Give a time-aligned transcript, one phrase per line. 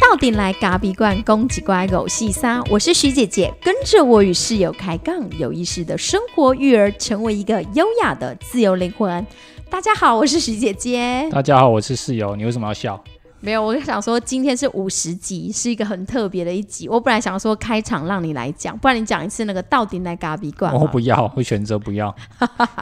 [0.00, 9.26] 到底来咖比罐攻击乖狗细沙，我是徐姐姐，跟着我与室友开杠，有意识的生活育儿，成为一个优雅的自由灵魂。
[9.70, 11.26] 大家好，我是徐姐姐。
[11.32, 12.36] 大家好，我是室友。
[12.36, 13.02] 你为什么要笑？
[13.42, 16.88] 没有，我想说今天是五十集，是一个很特别的一集。
[16.88, 20.72] 我本来想说开场让你来讲，不然你讲一次那个到底来咖比罐。
[20.72, 22.14] 我不要， 会选择不要。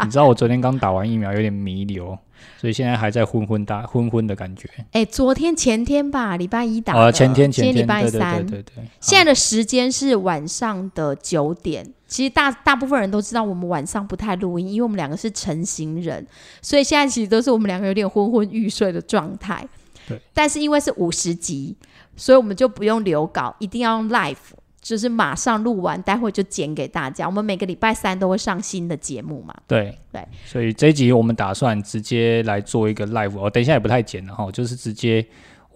[0.04, 2.16] 你知道我昨天刚打完疫苗，有点弥留。
[2.58, 4.68] 所以现在还在昏昏大昏昏的感觉。
[4.92, 7.10] 哎，昨天前天吧，礼拜一打的。
[7.10, 8.46] 前天前天礼拜三。
[8.46, 8.84] 对对对。
[9.00, 11.86] 现在的时间是晚上的九点。
[12.06, 16.26] 其实大大部分人都知道，我们晚上不太录音，因为我们两个是成型人，
[16.60, 19.66] 所以现在其实都是我们两个有点昏昏欲睡的状态。
[20.10, 20.20] 对。
[20.34, 21.74] 但是因为是五十集，
[22.16, 24.36] 所以我们就不用留稿，一定要用 live。
[24.82, 27.26] 就是马上录完，待会就剪给大家。
[27.26, 29.54] 我们每个礼拜三都会上新的节目嘛？
[29.66, 35.24] 对对，所以这一集我们打算直接来做一个 live，我等一下也不太剪了哈，就是直接。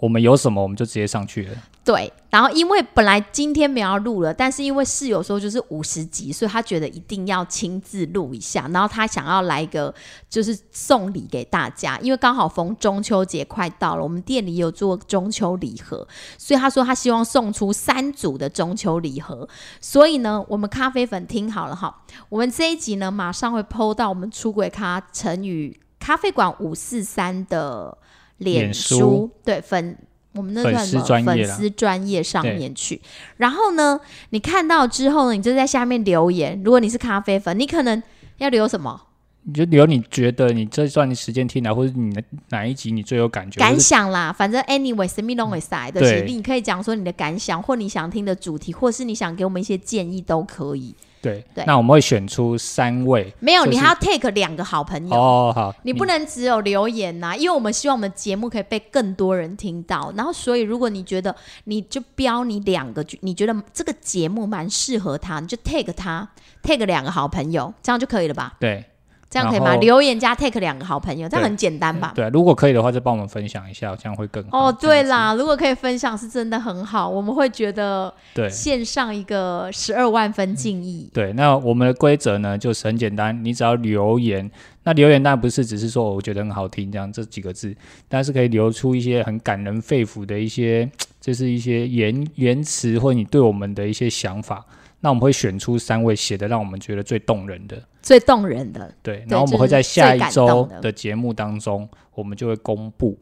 [0.04, 1.56] 我们有什么，我们就直接上去了。
[1.82, 8.68] 对，然后因为本来今天没有录了，但是因为室友说就是五十集，所以他觉得一定要亲自录一下。
[8.70, 9.94] 然后他想要来一个
[10.28, 19.48] 就是送礼给大家，因为刚好逢中秋节快到了，我们店里有做中秋礼盒，所以他说他希望送出三组的中秋礼盒。
[19.80, 27.96] 所以呢，我们咖啡粉听好了哈，我们这一集呢马上会抛到我们出轨咖成语咖啡馆五四三的。
[28.44, 29.96] 脸书对粉，
[30.34, 33.00] 我们那算什么粉丝专业上面去，
[33.38, 33.98] 然后呢，
[34.30, 36.60] 你看到之后呢，你就在下面留言。
[36.64, 38.02] 如果你是咖啡粉，你可能
[38.38, 39.00] 要留什么？
[39.46, 43.60] 你就留你觉得你这段时间听来，或者你的哪一集你最有感觉？
[43.60, 50.94] 感想啦，反正 anyway，什么 long side 的，你可以讲说你的感想，或你想听的主题，或是你想给我们一些建议都可以。
[51.32, 53.32] 对，那我们会选出三位。
[53.40, 55.52] 没有，你还要 take 两个好朋友哦。
[55.54, 60.12] 好，你不能只有留言呐，因为我们希望我们节目可以被更多人听到。
[60.16, 66.28] 然后，所以如果你觉得你就标你两个，你觉得这个节目蛮适合他，你就 take 他
[66.62, 68.54] take 两个好朋友，这样就可以了吧？
[68.60, 68.84] 对。
[69.30, 69.74] 这样可以吗？
[69.76, 72.12] 留言加 take 两个好朋友，这样很简单吧？
[72.14, 74.68] 对，如果可以的话，就帮我们分享一下，这样会更好。
[74.68, 81.10] 哦，对啦，如果可以分享，是真的很好，我们会觉得对线上一个十二万分敬意。
[81.12, 84.48] 对，那我们的规则呢，就是很简单，你只要留言，
[84.84, 87.74] 那留言当然不是只是说我觉得很好听这样这几个字，
[88.08, 90.88] 但是可以留出一些很感人肺腑的一些，
[91.20, 94.64] 就是一些言言辞或你对我们的一些想法。
[95.04, 98.90] 那我们会选出三位写的让我们觉得最动人的、最动人的。
[99.02, 103.14] 对，然后我们会在下一周的节目当中，我们就会公布。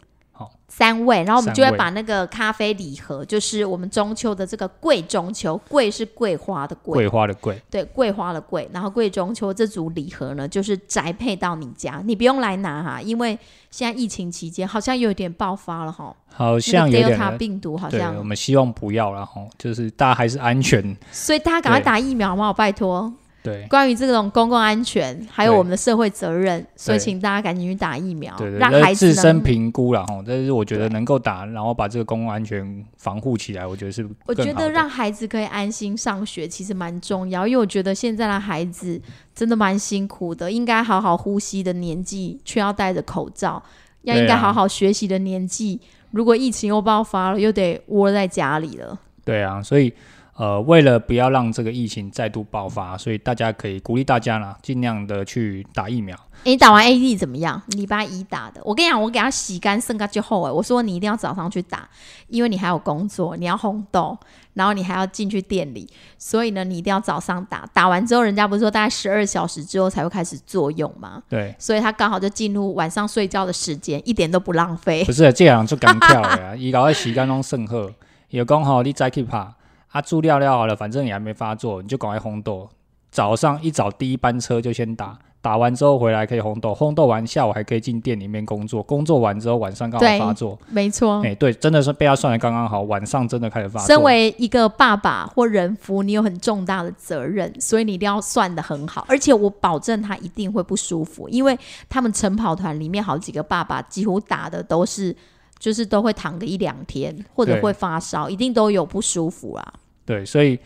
[0.74, 13.38] 三位，然后我们就会把那个咖啡礼盒，就是我们中秋的这个桂中秋，桂是桂花的桂，桂花的桂，对，桂花的桂，然后桂中秋这组礼盒呢，就是宅配到你家，你不用来拿哈，因为
[13.70, 23.12] 现在疫情期间好像有点爆发了哈，好像有点病毒，好像我们希望不要了哈，就是大家还是安全，所以大家赶快打疫苗嘛，拜托。
[23.42, 30.22] 对，关于这种公共安全，还有我们的社会责任，所以请大家赶紧去打疫苗，让孩子自身评估了哈。
[30.24, 34.08] 但是我觉得能够打，然后把这个公共安全防护起来，我觉得是。
[34.26, 39.00] 我觉得让孩子可以安心上学，其实蛮重要，因为我觉得现在的孩子
[39.34, 43.60] 真的蛮辛苦的，应该好好呼吸的年纪，却要戴着口罩；
[44.02, 45.80] 要应该好好学习的年纪，
[46.12, 48.96] 如果疫情又爆发了，又得窝在家里了。
[49.24, 49.92] 对啊，所以。
[50.34, 56.18] 呃，为了不要让这个疫情再度爆发，所以大家可以鼓励大家啦，尽量的去打疫苗。
[56.44, 57.62] 你打完 A D 怎么样？
[57.68, 61.88] 礼拜一打的，我跟你讲，我给他洗干剩个就后哎，我说你一定要早上去打，
[62.28, 64.18] 因为你还有工作，你要烘豆，
[64.54, 65.88] 然后你还要进去店里，
[66.18, 67.68] 所以呢，你一定要早上打。
[67.72, 71.22] 打完之后，人家不是说大概十二小时之后才会开始作用吗？
[71.28, 75.04] 对，所以他刚好就进入晚上睡觉的时间，一点都不浪费。
[75.04, 77.92] 不是这样就干跳呀， 伊搞个洗干拢剩喝，
[78.30, 79.46] 有讲好你再去拍。
[79.92, 82.68] 啊，猪料料好了，反正你还没发作，你就赶快烘豆。
[83.10, 90.58] 早上一早第一班车就先打，打完之后回来可以烘豆，烘豆完下午还可以进店里面工作，工作完之后晚上刚好发作。
[90.70, 91.20] 没错。
[91.22, 93.86] 哎，对，真的是被他算的刚刚好，晚上真的开始发作。
[93.86, 99.04] 身为一个爸爸或人夫，你有很重大的责任，所以你一定要算的很好。
[99.06, 101.58] 而且我保证他一定会不舒服，因为
[101.90, 105.14] 他们晨跑团里面好几个爸爸几乎打的都是，
[105.58, 109.74] 就是都会躺个一两天，或者会发烧，一定都有不舒服啊。
[110.04, 110.58] 对，所以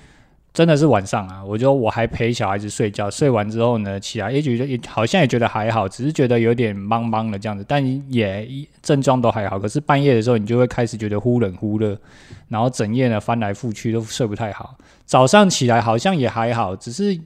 [0.52, 8.48] 真的是晚上啊，我觉得我还陪小孩子睡觉，睡完之后呢，起来也觉得也好像也觉得还好，只是觉得有点懵懵的这样子，但也
[8.82, 9.58] 症状都还好。
[9.58, 11.98] 可是半夜的时候，你就会开始觉得忽冷忽热，
[12.48, 14.76] 然后整夜呢翻来覆去都睡不太好。
[15.04, 17.18] 早上起来好像也还好，只是。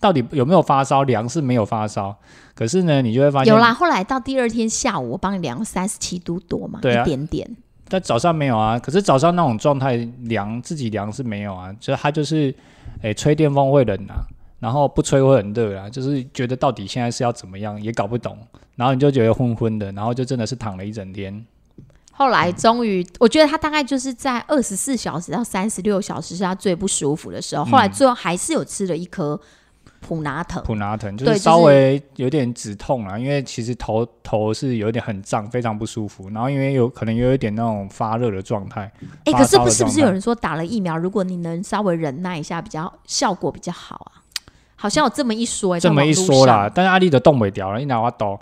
[0.00, 1.02] 到底有没有发烧？
[1.04, 2.14] 量是没有发烧，
[2.54, 3.72] 可是呢，你就会发现有啦。
[3.72, 7.56] 后来到第二天下午，我帮你量三十七度多嘛，对啊一点点。
[7.88, 12.54] 但早上没有啊，可是早上那种状态凉自己凉是没有啊，就是他就是，
[13.02, 14.24] 诶、吹电风会冷啊，
[14.58, 18.38] 然后不吹会很热啊，就是觉得到底现在是要怎么样也搞不懂，
[18.76, 21.44] 然后你就觉得昏昏的，然后就真的是躺了一整天。
[22.12, 27.64] 后来终于，我觉得他大概就是在二十四小时到三十六小时是他最不舒服的时候。
[27.64, 29.38] 后来最后还是有吃了一颗
[30.06, 38.92] 普拿疼，普拿疼就是是稍微有点止痛啊，因为其实头头是有点很胀，非常不舒服，然后因为有可能有一点那种发热的状态，
[39.24, 44.20] 哎、发可是不是不是有人说打了疫苗，如果你能稍微忍耐一下，比较效果比较好啊？
[44.76, 48.38] 好像有这么一说、欸，这么一说啦，，但是阿丽的动尾掉了，你拿我抖，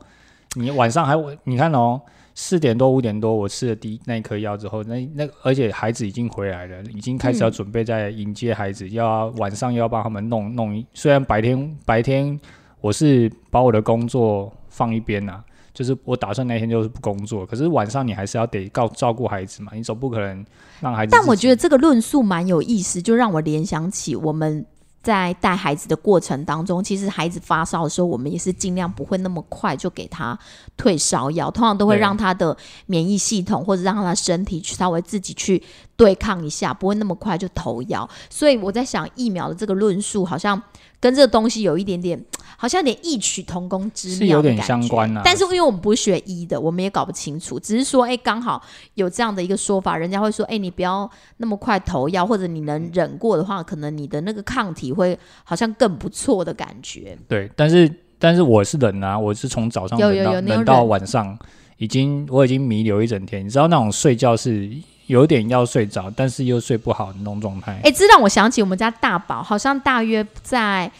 [0.56, 1.14] 你晚上还
[1.44, 2.00] 你看哦，
[2.34, 12.38] 四点多五点多我吃了第一那一颗药之后，那那而且孩子已经回来了，已经开始要嗯准备在迎接孩子，要晚上又要帮他们弄弄一，虽然白天白天
[12.80, 15.44] 我是把我的工作放一边呐、
[15.74, 20.44] 就是我打算那天就是不工作，可是晚上你还是要得告照顾孩子嘛，你总不可能
[20.80, 21.10] 让孩子。
[21.12, 24.64] 但我觉得这个论述蛮有意思，就让我联想起我们
[25.02, 30.38] 在带孩子的过程当中，其实孩子发烧的时候，我们也是尽量不会那么快就给他
[30.76, 32.56] 退烧药，通常都会让他的
[32.86, 35.60] 免疫系统或者让他的身体去稍微自己去
[36.02, 38.08] 对抗一下，不会那么快就投药。
[38.28, 40.60] 所以我在想，疫苗的这个论述好像
[40.98, 42.22] 跟这个东西有一点点，
[42.58, 48.60] 好像有点异曲同工之是有点相关啊但是因为我们不是学医的，我们也搞不清楚，只是说，哎，刚好
[48.94, 57.16] 有这样的一个说法，人家会说，哎，你不要那么快投药，或者你能忍过的话，可能你的那个抗体会好像更不错的感觉。
[57.28, 61.36] 对，但是但是我是忍啊，我是从早上有忍到有有你有忍到晚上，
[61.78, 63.44] 已经我已经弥留一整天。
[63.44, 64.70] 你知道那种睡觉是
[65.06, 67.80] 有点要睡着，但是又睡不好那种状态。
[67.84, 70.90] 哎，这让我想起我们家大宝，好像大约在，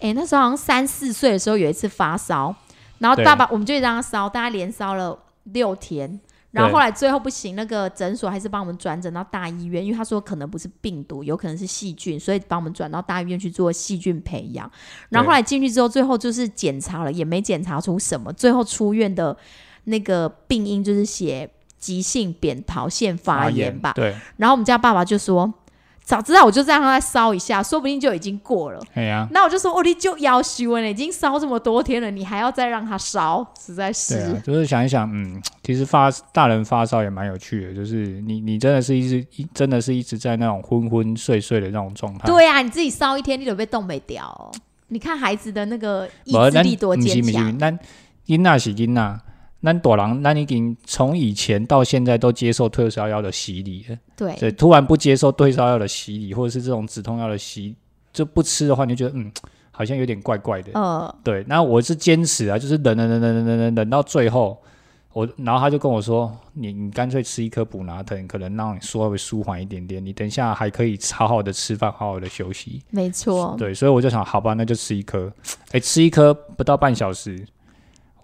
[0.00, 2.54] 哎，那时候好像三四岁的时候有一次发烧，
[2.98, 6.20] 然后大宝我们就让他烧，大概连烧了六天。
[6.52, 14.70] 然后后来最后不行，那个诊所还是帮我们转诊到大医院，因为他说可能不是病毒，有可能是细菌，所以帮我们转到大医院去做细菌培养。
[15.10, 18.32] 然后后来进去之后，最后就是检查了，也没检查出什么。
[18.32, 19.36] 最后出院的
[19.84, 21.46] 那个病因就是写
[21.78, 23.92] 急性扁桃腺发炎吧。
[23.94, 25.52] 对，然后我们家爸爸就说
[26.02, 34.14] ：“早知道我就让他再烧一下，说不定就已经过了。”哎呀、那我就说：“哦，你就要修了，已经烧这么多天了，你还要再让他烧，实在是。
[34.14, 42.26] 对啊，就是想一想，嗯，其实发大人发烧也蛮有趣的，就是你你真的是一直一真的是一直在那种昏昏睡睡的那种状态。
[42.26, 44.50] 对啊，你自己烧一天，你都被冻没掉、哦。
[44.88, 47.58] 你看孩子的那个意志力多坚强。
[47.58, 47.70] 那
[48.26, 49.20] 囡仔是囡仔，
[49.62, 53.96] 咱大人咱已经从以前到现在都接受退烧药的洗礼了。
[54.16, 57.74] 对，对，突然不接受退烧药的洗礼，或者是这种止痛药的洗，
[58.12, 59.32] 就不吃的话，你就觉得嗯，
[59.72, 60.70] 好像有点怪怪的。
[60.74, 64.62] 呃，对，那我是坚持啊，就是忍忍忍忍忍忍忍忍到最后，
[65.12, 72.82] 我然后他就跟我说，你你干脆吃一颗补拿疼，可能让你稍微舒缓一点点，你等一下还可以好好的吃饭，好好的休息。
[72.90, 75.32] 没错，对，所以我就想，好吧，那就吃一颗。
[75.72, 77.44] 哎，吃一颗不到半小时，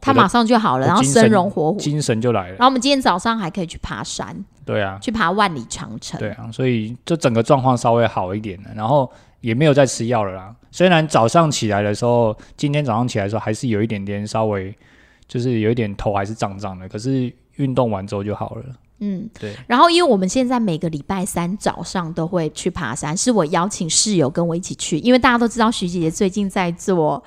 [0.03, 1.79] 他马上就好了，然后神生龙活虎。
[1.79, 2.57] 精神就来了。
[2.57, 6.19] 然后我们今天早上还可以去爬山，对啊，去爬万里长城。
[6.19, 9.11] 对啊，所以就整个状况稍微好一点了，然后
[9.41, 10.55] 也没有再吃药了啦。
[10.73, 14.77] 虽然早上起来的时候，今天早上起来的时候还是有一点点稍微，
[15.29, 18.65] 就是有一点头还是胀胀的，可是运动完之后就好了。
[19.05, 19.53] 嗯，对。
[19.67, 27.23] 然后，因为我们现在每个礼拜三早上都会去爬山，是我邀请室友跟我一起去，因为大家都知道徐姐姐最近在做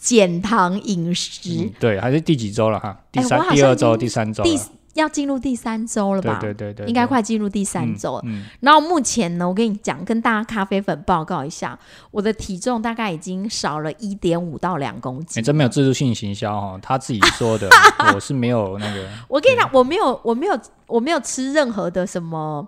[0.00, 2.98] 减糖饮食，嗯，对，还是第几周了哈？
[3.12, 4.58] 第三、第二周、第三周第。
[4.94, 6.38] 要进入第三周了对吧？
[6.40, 8.22] 对对对，应该快进入第三周了。
[8.24, 11.78] 嗯，然后目前呢，我跟你讲，跟大家咖啡粉报告一下，
[12.10, 15.44] 我的体重大概已经少了一点五到两公你、斤。
[15.44, 17.70] 真没有自助性行销哈，他自己说的，
[18.12, 19.08] 我是没有那个。
[19.28, 22.66] 我跟你讲，我没有，我没有，我没有吃任何的什么，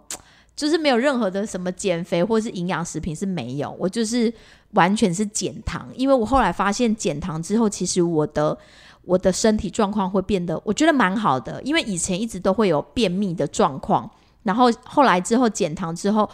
[0.63, 4.33] 就是没有任何的什么减肥或是营养食品是没有，我就是
[4.75, 8.57] 完全是减糖，因为我后来发现减糖之后，其实我的
[9.05, 14.09] 我的身体状况会变得，我觉得蛮好的，因为以前一直都会有便秘的状况，
[14.45, 16.31] 然后后来之后减糖之后。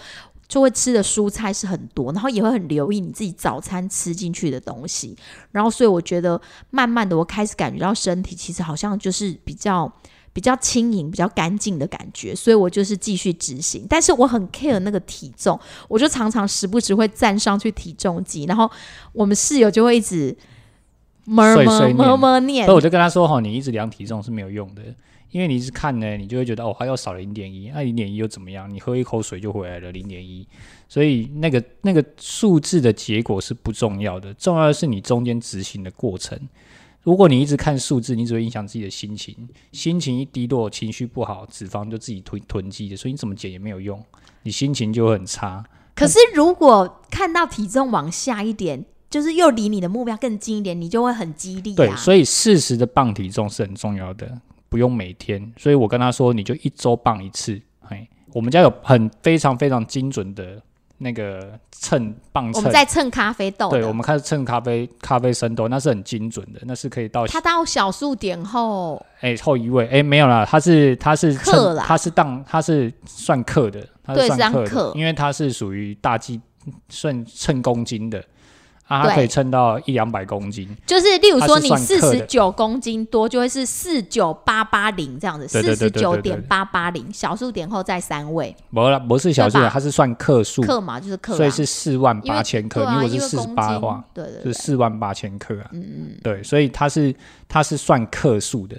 [0.46, 5.14] 就会吃的蔬菜是很多，然后也会很留意你自己早餐吃进去的东西，
[5.52, 9.92] 然后所以我觉得慢慢的我开始感觉到身体其实好像就是比较
[10.38, 13.84] 比较轻盈、比较干净的感觉，所以我就是继续执行。
[13.88, 18.70] 但是我很 care 那个体重，我就常常时不时会站上去体重机，然后
[19.12, 20.32] 我们室友就会一直
[21.24, 24.82] 么么么么念所以，我就跟他说哈，你一直量体重是没有用的，
[25.32, 28.72] 因为你一直看呢，你就会觉得哦，还要少了零点一，那零点一又怎么样？
[28.72, 30.46] 你喝一口水就回来了零点一，
[30.88, 36.38] 所以那个那个数字的结果是不重要的，重要的是你中间执行的过程。
[37.08, 39.34] 如果你一直看数字，你只会影响自己的心情，
[39.72, 43.98] 心情一低落，情绪不好，脂肪就自己囤囤积的，所以你怎么减也没有用，
[44.42, 45.64] 你心情就会很差。
[45.94, 51.76] 可是如果看到体重往下一点，就是又离你的目标更近一点，你就会很激励、啊。
[51.76, 54.38] 对，所以适时的磅体重是很重要的，
[54.68, 55.50] 不用每天。
[55.56, 57.58] 所以我跟他说，你就一周磅一次。
[57.80, 60.62] 嘿，我们家有很非常非常精准的
[60.98, 69.86] 那个秤磅秤我们，在称咖啡豆，对，我们开始称咖啡咖啡生豆，那是很精准的，那是可以到它到小数点后，哎、后一位。
[69.88, 76.40] 哎、没有啦，它是它是克啦它是当它是算克的，它对是算克因为它是属于大计
[76.88, 78.22] 算称公斤的
[78.88, 80.68] 啊，它可以称到一两百公斤。
[80.86, 88.56] 就是例如说你四十九公斤多，就会是四九八八零这样子，四十九点八八零，小数点后再三位。
[88.72, 92.80] 不啦，不是小数点，它是算克数，克嘛，就是克啊，所以是四万八千克。
[92.80, 95.68] 如果是四十八的话，，对对对，是四万八千克啊。
[95.72, 97.14] 嗯嗯，对，所以它是
[97.46, 98.74] 它是算克数的，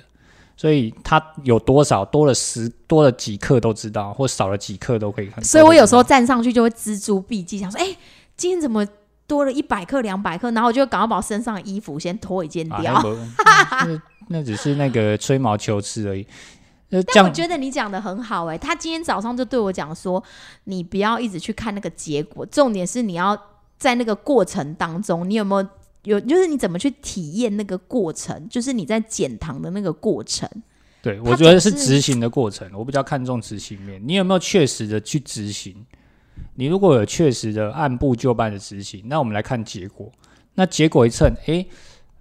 [0.57, 5.43] 所以它有多少多了十多了几克都知道，或少了几克都可以看。
[5.43, 7.95] 所以我有时候站上去就会锱铢必记，想说，哎、
[8.35, 8.83] 今天怎么
[9.29, 10.51] 多了一百克、两百克？
[10.51, 12.95] 然后我就赶快把我身上的衣服先脱一件掉。
[12.95, 13.03] 啊
[14.27, 16.25] 那只是那个吹毛求疵而已。
[17.13, 20.23] 但我觉得你讲的很好、哎，他今天早上就对我讲说，
[20.63, 23.39] 你不要一直去看那个结果，重点是你要
[23.77, 25.69] 在那个过程当中，你有没有
[26.03, 30.49] 有，就是你怎么去体验那个过程，就是你在减糖的那个过程。
[31.01, 34.01] 对，我觉得是执行的过程，我比较看重执行面。
[34.03, 35.75] 你有没有确实的去执行？
[36.55, 40.11] 你如果有确实的按部就班的执行，那我们来看结果。
[40.55, 41.65] 那结果一称，诶，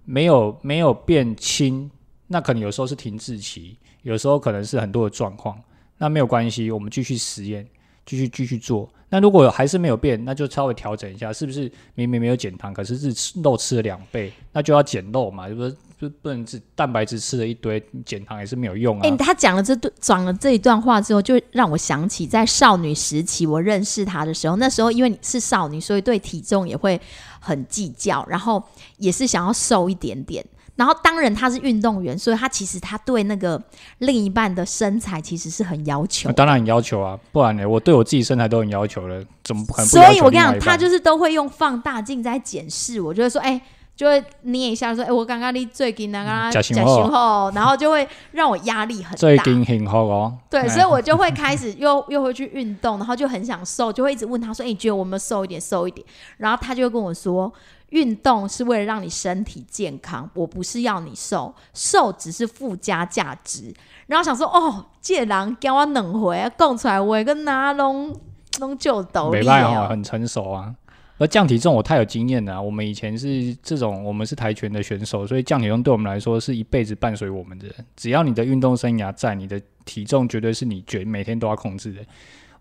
[0.05, 1.89] 没有没有变轻，
[2.27, 5.61] 那可能有时候是停滞期，有时候可能是很多的状况，
[5.97, 7.67] 那没有关系，我们继续实验，
[8.09, 8.89] 继续继续做。
[9.11, 19.01] 那如果还是没有变，那就稍微调整一下，是不是明明没有减糖，可是是吃肉吃了两倍，那就要减肉嘛，就是就不能只蛋白质吃了一堆，减糖也是没有用啊。
[19.03, 26.99] 哎、他讲了这段讲了这一段话之后，就让我想起在少女时期我认识他的时候，那时候因为你是少女，所以对体重也会
[27.39, 28.63] 很计较，然后
[28.97, 30.43] 也是想要瘦一点点。
[30.79, 33.61] 然后当然他是运动员，所以他其实他对那个
[33.97, 36.31] 另一半的身材其实是很要求啊。
[36.31, 43.59] 当然很要求啊，不然呢，我对我自己身材都很要求了，怎么可能不所以我跟你讲，他就是都会用放大镜在检视我，就会说，哎、
[43.93, 49.17] 就会捏一下说，哎、我刚刚你最近那个假胸后后，然后就会让我压力很大。
[49.17, 50.33] 最近很好哦。
[50.49, 56.07] 对，哎所以我就会开始又 又会去运动，然后就很想瘦，就会一直问他说：“哎、你觉得我们瘦一点，瘦一点？”
[56.37, 57.51] 然后他就会跟我说
[57.89, 63.73] ：“运动是为了让你身体健康，我不是要你瘦，瘦只是附加价值。”
[64.07, 68.15] 然后想说：“哦，这人给我两回讲出来，我跟哪拢
[68.59, 70.75] 拢就抖没办法，很成熟啊。
[71.17, 77.75] 而降体重我太有经验了、我们以前是这种，我们是跆拳的选手，所以降体重对我们来说是一辈子伴随我们的人。
[77.97, 82.01] 只要你的运动生涯在，你的体重绝对是你绝每天都要控制的。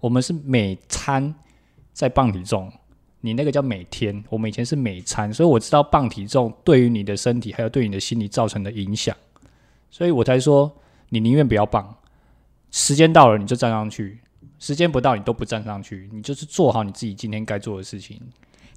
[0.01, 1.33] 我们是每餐
[1.93, 2.69] 在磅体重，
[3.21, 9.17] 你那个叫每天，我们以前是每餐，所以我知道磅体重对于你的身体还有对你的心理造成的影响，
[9.91, 10.73] 所以我才说
[11.09, 11.97] 你宁愿不要磅，
[12.71, 14.21] 时间到了你就站上去，
[14.61, 18.21] 时间不到你都不站上去，你就是做好你自己今天该做的事情。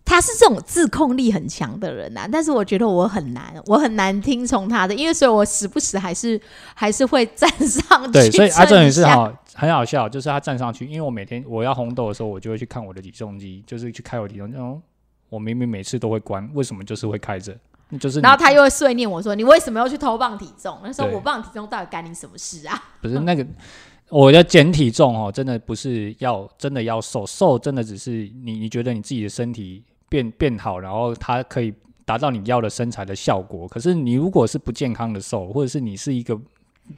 [0.03, 6.41] 他是这种自控力很强的人啊，但是我觉得我很难，我很难听从他的，因为所以我时不时还是
[6.73, 8.11] 还是会站上去。
[8.11, 9.31] 对，所以阿正也是哈。
[9.53, 14.57] 哈，很好笑，就是他站上去，因为我每天我要红豆的时候，我就会去看我的体重机，就是去开我体重机。
[14.57, 14.81] 哦，
[15.29, 17.57] 我明明每次都会关，为什么就是会开着？
[17.99, 22.81] 就是然后他又会碎念我说：“你为什么要去偷磅体重？”那时候我磅体重到底干你什么事啊？
[23.01, 23.45] 不是那个，
[24.07, 31.73] 我要减体重哦，真的不是要真的要瘦，瘦真的只是你你觉得你自己的身体变变好，然后它可以
[32.05, 33.67] 达到你要的身材的效果。
[33.67, 36.39] 可是你如果是不健康的瘦，或者是你是一个哎、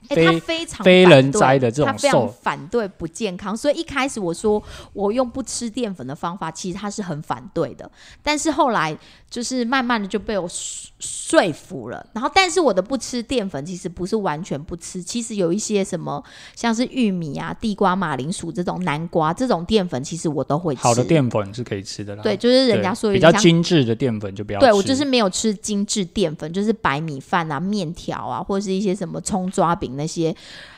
[0.09, 4.61] 非他非常非人哉的这种他非常反对不健康，所以一开始我说
[4.93, 7.89] 我用不吃淀粉的方法，其实他是很反对的。
[8.21, 8.97] 但是后来
[9.29, 12.05] 就是慢慢的就被我说说服了。
[12.13, 16.23] 然后，但是我的不吃淀粉其实不是完全不吃，其实有一些什么
[16.55, 20.81] 像是玉米啊、地瓜、马铃薯这种南瓜这种淀粉，其实我都会吃。
[20.81, 22.23] 好的淀粉是可以吃的啦。
[22.23, 24.65] 对，就是人家说比较精致的淀粉就不要吃。
[24.65, 30.35] 对我就是没有吃精致淀粉，就是白米饭啊、面条啊，或者是一些什么葱抓饼那些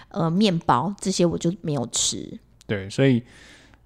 [0.10, 2.40] 呃面包这些我就没有吃。
[2.66, 3.22] 对，所以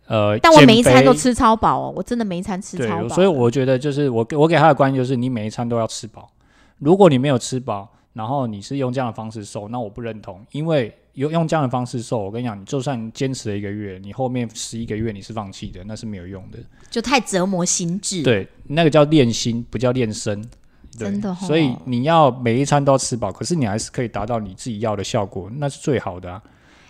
[0.08, 3.10] 呃，但我每一餐都吃超饱哦，我真的每一餐吃超，饱。
[3.10, 6.30] 所以我觉得就是我给我给他的观念就是，你每一餐都要吃饱。
[6.78, 16.58] 如果你没有吃饱，然后你是用这样的方式瘦，那我不认同，因为用用这样的方式瘦，我跟你讲，你就算坚持了一个月，你后面十一个月你是放弃的，那是没有用的。
[16.90, 20.42] 就太折磨心智。，对，那个叫练心，不叫练身。
[20.98, 26.42] 对真的吼所以你要每一餐都要吃饱，可是你还是可以达到你自己要的效果，那是最好的啊。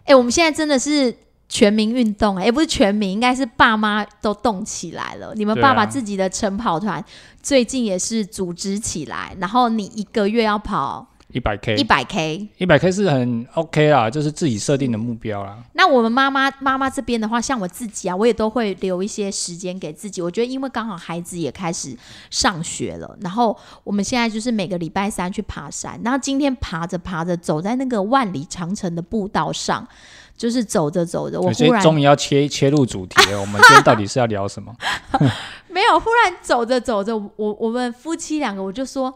[0.05, 1.15] 哎、我们现在真的是
[1.47, 5.33] 全民运动、哎，不是全民，应该是爸妈都动起来了。
[5.35, 7.03] 你们爸爸自己的晨跑团
[7.41, 12.47] 最近也是组织起来，然后你一个月要跑一百 K，一百 K。
[12.57, 15.57] 一百 K 是很 OK 啦，就是自己设定的目标啦。
[15.73, 20.23] 那我们妈妈妈妈这边的话，像我自己啊，我也都会留一些时间给自己。
[20.23, 21.95] 我觉得，因为刚好孩子也开始
[22.31, 26.01] 上学了，然后我们现在就是每个礼拜三去爬山。
[26.03, 29.87] 然后今天爬着爬着，走在那个万里长城的步道上，
[30.35, 34.75] 就是走着走着，我忽然终于要切切入主题了， 我们今天到底是要聊什么？
[35.69, 39.13] 没有，忽然走着走着，我我们夫妻两个我就说。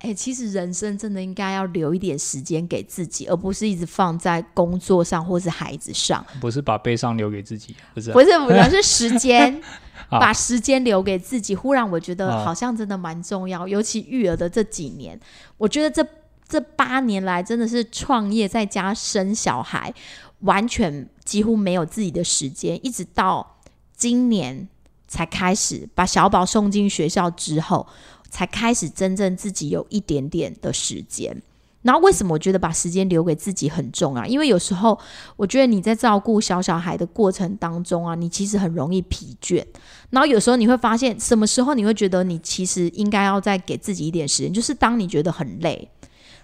[0.00, 6.24] 哎、其实人生真的应该要留一点时间给自己，而不是一直放在工作上或是孩子上。
[6.40, 9.60] 不是把悲伤留给自己，不是啊、不是不是，是时 间，
[10.08, 11.54] 把时间留给自己。
[11.54, 15.18] 忽然我觉得好好像真的蛮重要，尤其育儿的这几年，
[15.56, 16.06] 我觉得这
[16.48, 19.92] 这八年来真的是创业在家生小孩，
[20.40, 23.58] 完全几乎没有自己的时间，一直到
[23.96, 24.68] 今年
[25.08, 27.86] 才开始把小宝送进学校之后，
[28.28, 31.42] 才开始真正自己有一点点的时间。
[31.82, 34.26] 然后为什么我觉得把时间留给自己很重要？
[34.26, 34.98] 因为有时候
[35.36, 39.64] 我觉得你在照顾小小孩的过程当中啊，你其实很容易疲倦。
[40.10, 45.88] 然后有时候你会发现，什么时候你会觉得你其实应该要再给自己一点时间，就是当你觉得很累，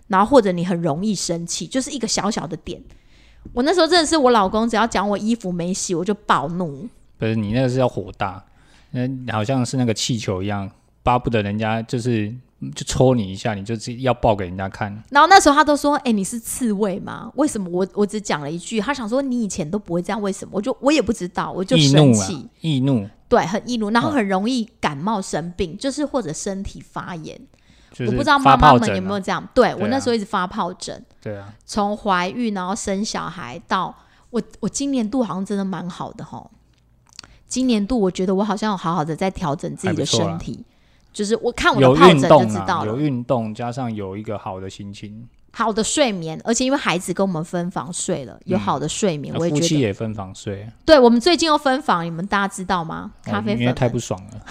[0.07, 2.81] 然后或者你很容易生气，就是一个小小的点。
[3.53, 6.89] 我那时候真的是我老公，只要讲我衣服没洗，我就暴怒。
[7.19, 8.43] 不是你那个是要火大，
[8.93, 10.71] 那好像是那个气球一样，
[11.05, 12.35] 巴不得人家就是
[12.75, 14.91] 就戳你一下，你就是要爆给人家看。
[15.11, 17.31] 然后那时候他都说：“哎、你是刺猬吗？
[17.37, 18.81] 为什么我我只讲了一句？
[18.81, 20.53] 他想说你以前都不会这样，为什么？
[20.55, 27.39] 我就我也不知道，我就生气，，易怒对，很易怒，然后嗯很容易感冒生病，就是或者身体发炎。
[27.93, 29.47] 就是我不知道妈妈们有没有这样？
[29.55, 33.95] 对我那时候一直发疱疹，对啊，从怀孕然后生小孩到
[34.31, 36.51] 我我今年度好像真的蛮好的哈。
[37.47, 40.65] 今年度我觉得我好像有好好的在调整自己的身体，
[41.15, 42.87] 就是我看我的有疱疹就知道了。
[42.87, 49.81] 有运动加上有一个好的心情，好的睡眠，而且因为孩子跟我们分房睡了，有好的睡眠，我也嗯夫妻觉得。
[49.83, 53.13] 也分房睡，对我们最近又分房，你们大家知道吗？
[53.23, 54.45] 咖啡哦因为太不爽了。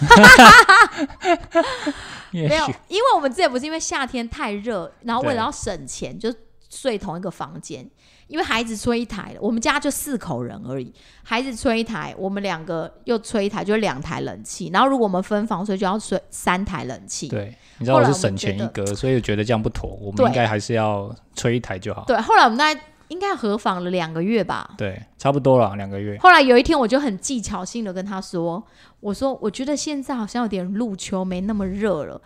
[2.31, 6.33] 也 没有，因为我们之前不是因为夏天太热，然后为了要省钱，就
[6.69, 7.85] 睡同一个房间。
[8.33, 10.91] 因为孩子吹一台，我们家就四口人而已，
[11.21, 14.71] 孩子吹一台，我们两个又吹一台，就两台冷气。
[14.73, 17.27] 然后如果我们分房睡，就要吹三台冷气。
[17.27, 22.05] 对，你知道我是省钱一格，所以我觉得这样不妥，我们应该还是要吹一台就好。
[22.07, 24.67] 对，后来我们大概应该合房了两个月吧。
[24.79, 26.17] 对，差不多了，两个月。
[26.17, 28.63] 后来有一天，我就很技巧性的跟他说
[28.99, 32.19] ：“我说，我觉得现在好像有点入秋，没那么热了，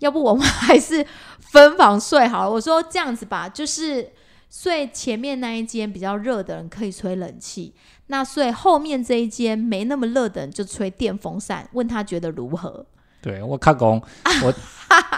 [0.00, 1.06] 要不我们还是
[1.40, 4.06] 分房睡好了。”我说这样子吧，就是
[4.50, 7.74] 睡前面那一间比较热的人可以吹冷气，
[8.06, 12.86] 那睡后面这一间没那么热的人就吹电风扇，问他觉得如何。
[13.22, 14.00] 对我看工，
[14.44, 14.54] 我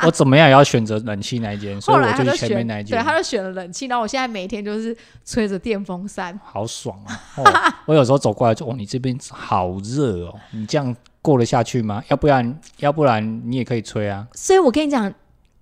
[0.06, 6.38] 我怎么样也要选择冷气那一间，所后以我就去前面那一间，对他就选了冷气，然后我现在每天就是吹着电风扇。
[6.42, 7.20] 好爽啊！
[7.36, 7.44] 哦、
[7.84, 12.02] 我有时候走过来就，哦，你这边好热哦，你这样过得下去吗？
[12.08, 14.26] 要不然，要不然你也可以吹啊。
[14.32, 15.12] 所以我跟你讲，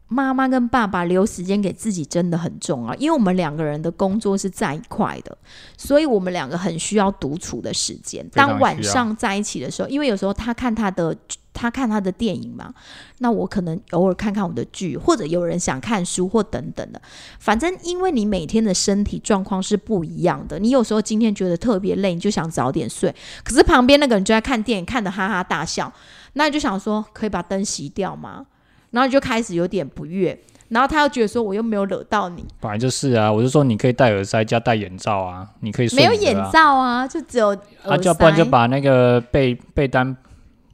[0.09, 5.37] 妈妈跟爸爸留时间给自己真的很重要，因为我们两个人的工作是在一块的，
[5.77, 8.29] 所以我们两个很需要独处的时间。
[8.31, 11.17] 当晚上在一起的时候，因为有时候他看他的。
[11.59, 12.75] 他看他的电影嘛，
[13.21, 17.01] 那我可能偶尔看看我的剧，或者有人想看书或等等的。
[17.39, 23.11] 反正因为你每天的身体状况是不一样的，你有时候今天觉得特别累，你就想早点睡，
[23.43, 25.91] 可是旁边那个人就在看电影，看得哈哈大笑，
[26.35, 28.45] 那你就想说可以把灯熄掉吗？
[28.91, 40.17] 然后你就开始有点不悦，然后他又觉得说我又没有惹到你，本来就是啊，我就说你可以戴耳塞加戴眼罩啊，你可以没有眼罩啊，就只有啊，耳要不然就把那个被被单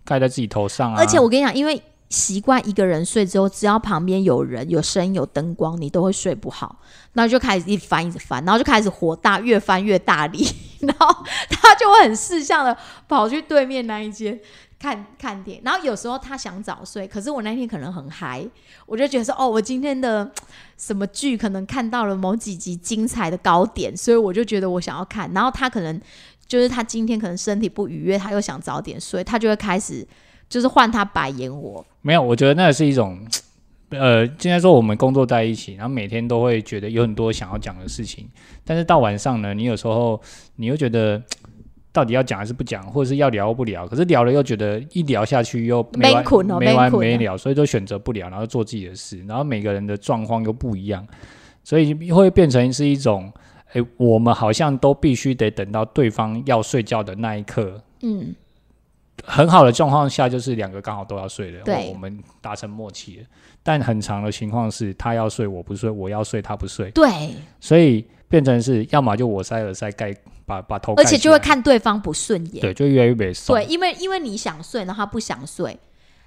[0.05, 0.99] 盖在自己头上啊。
[0.99, 6.77] 而且我跟你讲，因为习惯一个人睡之后，只要旁边有人、有声音、有灯光，你都会睡不好。
[7.15, 10.47] 然后就开始一翻，一直翻，然后就开始火大，越翻越大力，
[10.81, 14.39] 然后他就会很识相的跑去对面那一间
[14.83, 15.63] 看看电影。
[15.65, 18.45] 然后有时候他想早睡，可是我那天可能很嗨，
[18.85, 20.29] 我就觉得说，哦，我今天的
[20.77, 25.31] 什么剧可能看到了某几集精彩的高点，所以我就觉得我想要看。
[25.33, 26.01] 然后他可能
[26.47, 30.05] 就是他今天可能身体不愉悦，他又想早点睡，他就会开始
[30.49, 31.87] 就是换他白眼我。
[32.01, 33.25] 没有，我觉得那是一种
[33.91, 38.27] 呃，现在说我们工作在一起，然后每天都会觉得有很多想要讲的事情，
[38.65, 40.19] 但是到晚上呢，你有时候
[40.57, 41.23] 你又觉得
[41.93, 51.07] 到底要讲还是不讲，或者是要聊不聊，可是聊了又觉得一聊下去又没完没困哦没完没了，所以就选择不聊，然后做自己的事，然后每个人的状况又不一样，
[51.63, 53.31] 所以会变成是一种，
[53.75, 58.35] 诶，我们好像都必须得等到对方要睡觉的那一刻，嗯，
[59.25, 63.27] 很好的状况下，就是两个刚好都要睡了，我们达成默契了。
[63.63, 67.07] 但很长的情况是，他要睡我不睡，我要睡他不睡，对，
[67.61, 70.13] 所以变成是要么就我塞耳塞盖
[70.97, 72.61] 而且就会看对方不顺眼。
[72.61, 73.55] 对，就越来越没送。
[73.55, 75.79] 对，因为因为你想睡，然后他不想睡，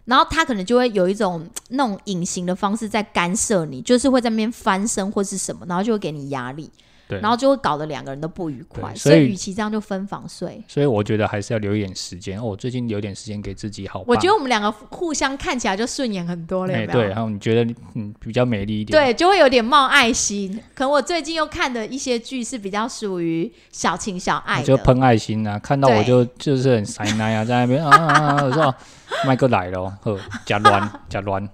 [0.06, 6.70] 然后他可能就会有一种那种隐形的方式在干涉你，就是会在那边翻身或是什么，然后就会给你压力，
[7.08, 8.94] 对，然后就会搞得两个人都不愉快。
[8.96, 10.64] 所以与其这样，就分房睡。
[10.68, 12.40] 所以我觉得还是要留一点时间。
[12.40, 14.08] 哦，我最近留点时间给自己，好棒。
[14.08, 17.00] 我觉得我们两个互相看起来就顺眼很多了，有哎，没有？
[17.00, 20.60] 对，然后你觉得嗯比较美丽一点，对，就会有点冒爱心。
[20.74, 28.76] 可能我最近又看的一些剧是比较属于小情小爱的，就喷爱心啊，看到我就就是很塞奶啊，在那边啊啊啊，我说哦
[29.26, 31.48] 麦克来了，呵，加乱 加乱，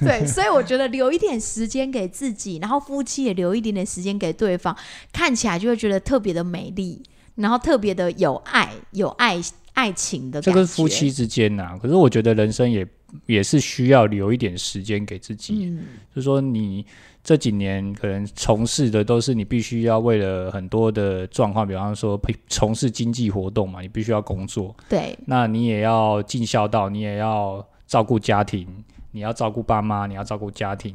[0.00, 4.76] 对，所以我觉得留一点时间给自己，然后夫妻也留一点点时间给对方，
[5.12, 7.02] 看起来就会觉得特别的美丽，
[7.34, 9.40] 然后特别的有爱、有爱
[9.74, 10.52] 爱情的这。
[10.52, 12.86] 个是夫妻之间呐、可是我觉得人生也
[13.26, 15.78] 也是需要留一点时间给自己，嗯，
[16.14, 16.84] 就是说你
[17.24, 28.66] 这几年可能从事的都是你必须要为了很多的状况，比方说从事经济活动嘛，你必须要工作，对那你也要尽孝道，你也要照顾家庭，
[29.10, 30.94] 你要照顾爸妈，你要照顾家庭。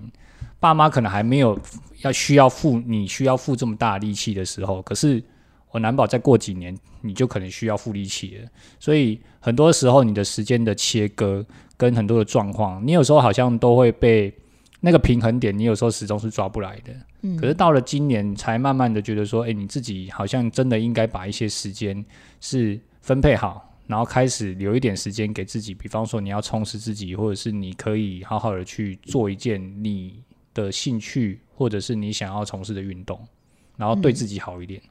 [0.60, 1.60] 爸妈可能还没有
[2.04, 5.22] 要需要付你需要付这么大力气的时候，可是
[5.72, 8.50] 我难保再过几年你就可能需要付力气了。
[8.80, 11.46] 所以很多时候你的时间的切割
[11.84, 14.34] 跟很多的状况，你有时候好像都会被
[14.80, 16.94] 那个平衡点，你有时候始终是抓不来的。
[17.24, 22.04] 嗯可是到了今年，才慢慢的觉得说，哎、你自己好像真的应该把一些时间
[22.40, 25.74] 是分配好，然后开始留一点时间给自己。
[25.74, 30.22] 比方说，你要充实自己，或者是你可以好好的去做一件你
[30.54, 33.20] 的兴趣，或者是你想要从事的运动，
[33.76, 34.82] 然后对自己好一点。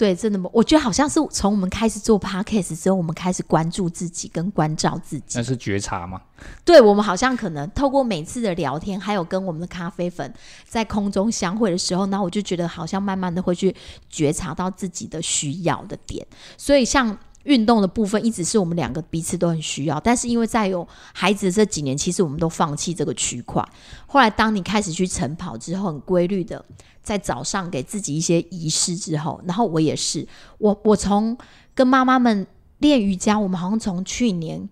[0.00, 0.48] 对，真的吗？
[0.50, 5.42] 我觉得好像是从我们开始做 podcast 之后，我们开始关注自己跟关照自己那。
[5.42, 6.18] 是觉察吗？
[6.64, 10.32] 对我们好像可能透过每次的聊天，还有跟我们的咖啡粉
[10.66, 13.76] 在空中相会的时候，那我就觉得好像慢慢的会去
[14.08, 16.26] 觉察到自己的需要的点。
[16.56, 23.66] 所以像运动的部分，一直是我们两个彼此都很需要，但是因为在有孩子这几年，其实我们都放弃这个区块。
[24.06, 26.64] 后来当你开始去晨跑之后，很规律的
[27.02, 30.26] 在早上给自己一些仪式之后，然后我也是，
[30.58, 31.36] 我我从
[31.74, 32.46] 跟妈妈们
[32.78, 34.68] 练瑜伽，我们好像从去年。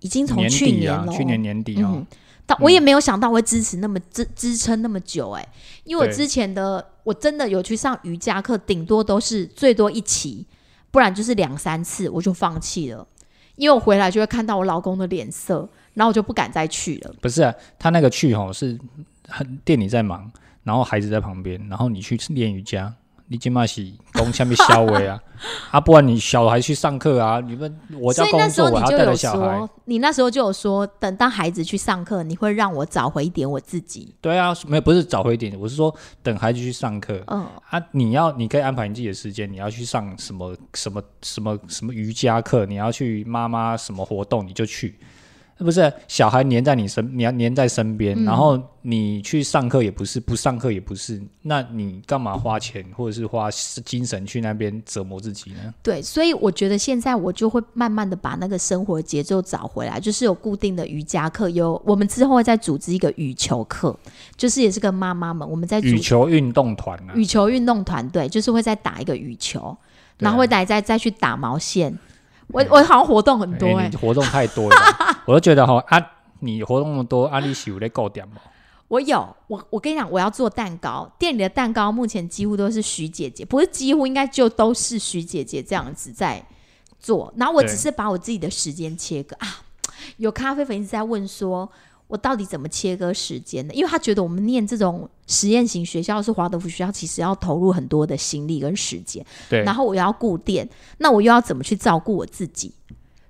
[0.00, 2.06] 已经从年去年了，去年年底哦嗯，，
[2.44, 5.48] 但我也没有想到会支持那么支支撑那么久哎、
[5.84, 10.44] 因为我之前的我真的有去上瑜伽课，顶多都是最多一期，
[10.94, 13.04] 不然就是两三次我就放弃了，
[13.56, 17.12] 因为我回来就会看到我老公的脸色，然后我就不敢再去了。
[17.20, 18.78] 不是啊，他那个去吼是
[19.26, 20.30] 很店里在忙，
[20.62, 22.94] 然后孩子在旁边，然后你去练瑜伽，
[23.28, 25.18] 你今嘛是攻下面消微啊，
[25.72, 34.14] 啊，不然你小孩去上课啊，你们我所以那时要工作，我要带着小孩说，，你那时候就有说，等到孩子去上课，你会让我找回一点我自己。
[34.20, 44.98] 对啊，没有不是找回一点，我是说等孩子去上课嗯，啊，你要你可以安排你自己的时间，你要去上什么什么什么什么瑜伽课，你要去妈妈什么活动你就去。
[45.58, 48.24] 不是小孩黏在你身，你要黏在身边，嗯。
[48.24, 53.48] 然后你去上课也不是，不上课也不是，那你干嘛花钱或者是花
[53.84, 55.72] 精神去那边折磨自己呢？
[55.82, 63.96] 对，所以我觉得现在我就会慢慢的把那个生活节奏找回来，就是有固定的瑜伽课，有我们之后会再组织一个羽球课，
[64.36, 69.76] 就是也是跟妈妈们，我们在羽球运动团啊，羽球运动团队，就是会再打一个羽球，
[70.18, 71.96] 然后会再再再去打毛线。
[72.48, 74.76] 我我好像活动很多哎、你活动太多了。
[74.76, 78.36] 吧，我都觉得哈啊，你活动那么多，啊，你是有在够点吗？
[78.88, 86.44] 我有我我跟你讲，我要做蛋糕，店里的蛋糕目前几乎都是徐姐姐，不是几乎应该就都是徐姐姐这样子在
[87.00, 89.62] 做，然后我只是把我自己的时间切割啊。
[90.18, 91.68] 有咖啡粉一直在问说，
[92.06, 93.72] 我到底怎么切割时间呢？
[93.72, 99.24] 因为他觉得我们念这种实验型学校是华德福学校，其实要投入很多的心力跟时间。
[99.48, 102.72] 对，然后我又要顾店，那我又要怎么去照顾我自己？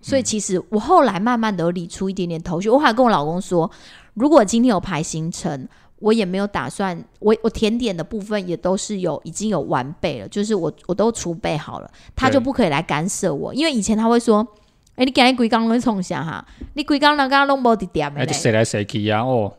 [0.05, 2.69] 所以嗯其实我后来慢慢的理出一点点头绪。
[2.69, 3.71] 我后来跟我老公说，
[4.13, 5.67] 如果今天有排行程，
[6.01, 14.47] 我也没有打算，我我甜点的部分也都是有已经有完备了，就是我我都储备好了，他就不可以来干涉我，因为以前他会说。
[14.97, 16.47] 哎、你今日规工拢冲啥哈？
[16.75, 19.25] 你规工人家拢无伫店的哎，就嘞，谁来谁去啊？
[19.25, 19.53] 哦，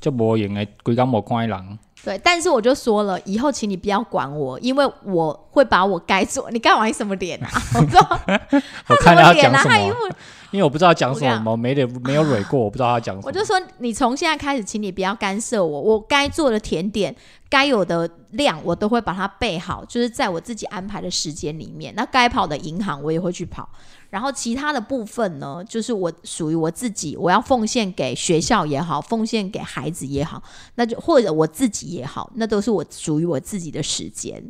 [0.00, 1.78] 就无用的，规工无看人。
[2.04, 6.50] 对，但是我就说了，以后请你不要管我，因为我会把我该做。
[6.50, 6.84] 你干嘛？
[6.86, 7.48] 你什么脸啊？
[7.74, 8.20] 我知道，
[8.88, 9.96] 我看他要讲啊，什么，他一副
[10.50, 13.26] 因为我不知道讲什么，没得没有蕊过，我不知道他讲什么。
[13.26, 15.80] 我就说，你从现在开始，请你不要干涉我。
[15.80, 17.14] 我该做的甜点，
[17.50, 21.92] 该有的量，我都会把它备好，就是在我自己安排的时间里面。
[21.94, 23.68] 那该跑的银行，我也会去跑。
[24.10, 30.42] 然后其他的部分呢，就是我属于我自己，我要奉献给学校也好，奉献给孩子也好，
[30.76, 34.42] 那就或者我自己也好，那都是我属于我自己的时间。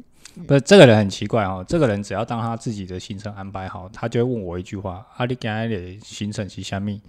[0.47, 7.01] 不是这个人很奇怪哦，这个人只要当他自己的行程安排好，他就会问我一句话：啊，你今天的行程是虾米？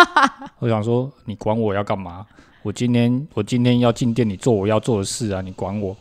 [0.60, 2.26] 我想说，你管我要干嘛？
[2.62, 5.96] 我今天我今天要进店里做我要做的事啊，你管我？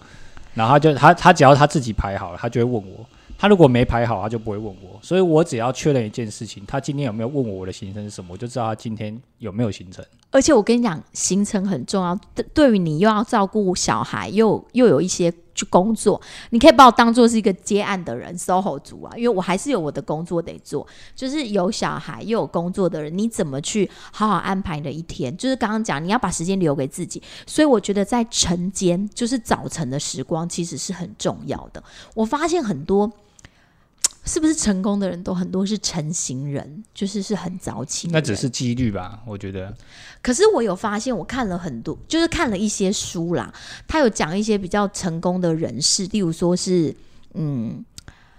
[0.53, 3.05] 然后他就他他只要他自己排好了，他就会问我。
[3.37, 4.99] 他如果没排好，他就不会问我。
[5.01, 10.03] 所以我只要确认一件事情，他今天有没有问我我的行程是什么，我就知道他今天有没有行程。
[10.31, 12.17] 而且我跟你讲，行程很重要。
[12.53, 19.13] 对，于你又要照顾小孩，又又有一些去工作，你可以把我当做是一个接案的人，SOHO 族啊。
[19.15, 20.85] 因为我还是有我的工作得做，
[21.15, 25.35] 就是有小孩又有工作的人，你怎么去好好安排你的一天？
[25.37, 27.21] 就是刚刚讲，你要把时间留给自己。
[27.45, 31.83] 所以我觉得在晨间，就是早晨的时光，其实是很重要的。
[32.15, 33.11] 我发现很多。
[34.25, 38.07] 是不是成功的人都很多是成型人，就是是很早起？
[38.11, 39.75] 那只是几率吧，我觉得。
[40.21, 43.53] 可是我有发现，我看了很多，就是看了一些书啦，
[43.87, 46.95] 他有讲一些比较成功的人士，例如说是，
[47.33, 47.83] 嗯，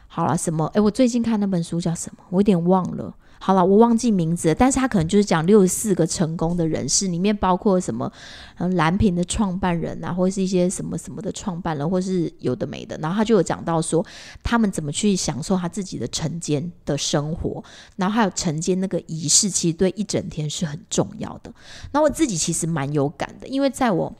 [0.06, 0.66] 好了，什么？
[0.74, 2.24] 诶，我最近看那本书叫什么？
[2.30, 3.14] 我有点忘了。
[3.46, 8.10] 好了，我忘记名字了，但是他可能就是讲六十四个成功的人士，里面包括什么，
[8.56, 12.96] 嗯，蓝屏的创办人啊，或是一些什么什么的创办人，或是有的没的。
[13.02, 14.02] 然后他就有讲到说，
[14.42, 17.62] 他们怎么去享受他自己的晨间的生活，
[17.96, 21.52] 然后还有晨间那个仪式，其实对一整天是很重要的。
[21.92, 24.10] 那我自己其实蛮有感的，因为在我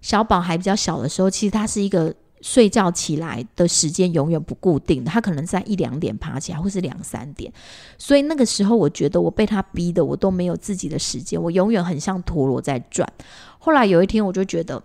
[0.00, 2.14] 小宝还比较小的时候，其实他是一个。
[2.42, 7.52] 睡觉起来的时间永远不固定的，他可能在一两点爬起来，或是两三点，
[7.98, 13.10] 所以那个时候我觉得我被他逼的，我都没有自己的时间，我永远很像陀螺在转。
[13.58, 14.82] 后来有一天，我就觉得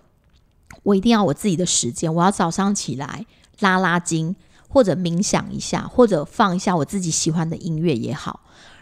[0.83, 3.25] 我一定要我自己的时间，我要早上起来
[3.59, 4.35] 拉拉筋，
[4.69, 8.39] 或者冥想一下，或者放一下我自己喜欢的音乐也好，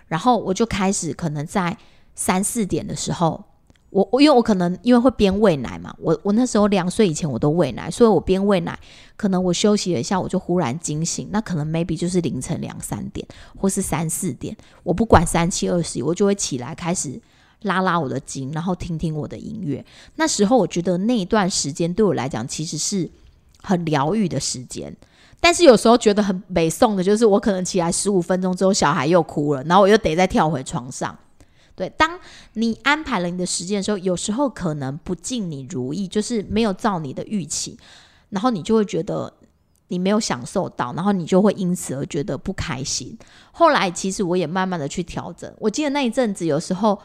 [0.07, 1.77] 然后我就开始可能在
[2.13, 3.48] 三四点的时候。
[3.89, 8.77] 我我因为我可能因为会边喂奶嘛，我我那时候两岁以前我都喂奶，所以我边喂奶，
[9.17, 17.19] 可能我休息了一下，我就忽然惊醒，那可能 maybe 就是凌晨两三点或是三四点，我不管三七二十一，我就会起来开始
[17.63, 19.83] 拉拉我的筋，然后听听我的音乐。
[20.15, 23.09] 那时候我觉得那一段时间对我来讲其实是
[23.63, 24.95] 很疗愈的时间，
[25.39, 31.17] 但是有时候觉得很北宋的，就是我可能起来十五分钟之后，小孩又哭了，然后我又得再跳回床上。
[31.79, 32.19] 对，当
[32.55, 37.77] 你安排了你的时间的时候，有时候可能不尽你如意，就是没有照你的预期，
[38.31, 39.31] 然后你就会觉得
[39.87, 43.17] 你没有享受到，然后你就会因此而觉得不开心。
[43.53, 45.49] 后来其实我也慢慢的去调整。
[45.57, 46.99] 我记得那一阵子，有时候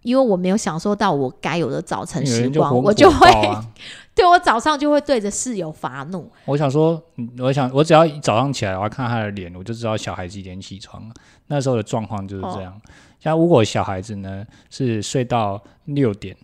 [0.00, 3.28] 因为我没有享受到我该有的早晨时光，我就会
[4.16, 6.30] 对我早上就会对着室友发怒。
[6.46, 7.02] 我想说，
[7.38, 11.12] 我想我只要早上起来，我要看他的脸，我就知道小孩几点起床。
[11.48, 12.80] 那时候的状况就是这样。
[13.24, 16.36] 像如果小孩子呢是睡到六点，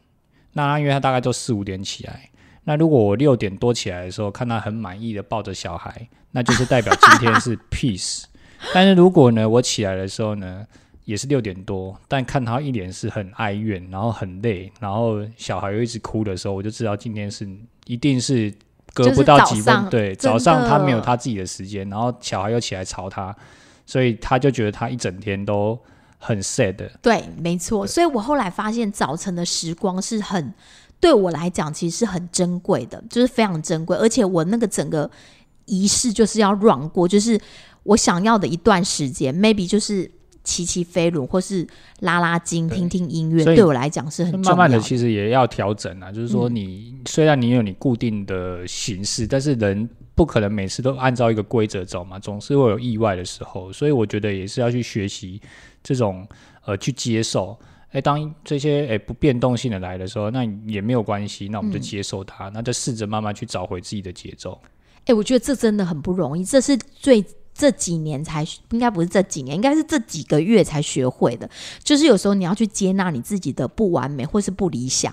[0.55, 2.31] 那因为他大概都四五点起来，
[2.65, 8.25] 那如果我六点多起来的时候，看他很满意的抱着小孩，那就是代表今天是 peace。
[8.73, 10.67] 但是如果呢我起来的时候呢
[11.05, 17.47] 也是六点多，但看他一脸是很哀怨，然后很累，然后小孩又一直哭的时候，我就知道今天是
[17.85, 18.51] 一定是
[18.95, 23.37] 隔不到几分，对，早上他没有他自己的时间，然后小孩又起来吵他，
[23.85, 25.79] 所以他就觉得他一整天都。
[26.23, 27.87] 很 sad，对，没错。
[27.87, 30.53] 所以我后来发现，早晨的时光是很
[31.01, 33.97] 对我来讲，其实是很珍贵的，就是非常珍贵。
[33.97, 35.11] 而且我那个整个
[35.65, 37.41] 仪式就是要 run 过，就是
[37.85, 40.11] 我想要的一段时间，maybe 就是
[40.45, 41.67] 骑骑飞轮，或是
[42.01, 44.51] 拉拉筋、听听音乐，对我来讲是很重要。
[44.51, 46.13] 慢慢的，其实也要调整啊。
[46.13, 53.73] 就是说，你虽然你有你固定的形式，但是人不可能每次都按照一个规则走嘛，总是会有意外的时候。
[53.73, 55.41] 所以我觉得也是要去学习。
[55.83, 56.29] 这种
[56.67, 57.59] 呃去接受，
[57.93, 64.61] 哎，当这些哎不变动性的来的时候，那也没有关系，那我们就接受它，那就试着慢慢去找回自己的节奏。
[65.07, 67.25] 哎，我觉得这真的很不容易，这是最
[67.61, 71.47] 这几年才应该不是这几年，应该是这几个月才学会的。
[71.85, 75.13] 就是有时候你要去接纳你自己的不完美或是不理想，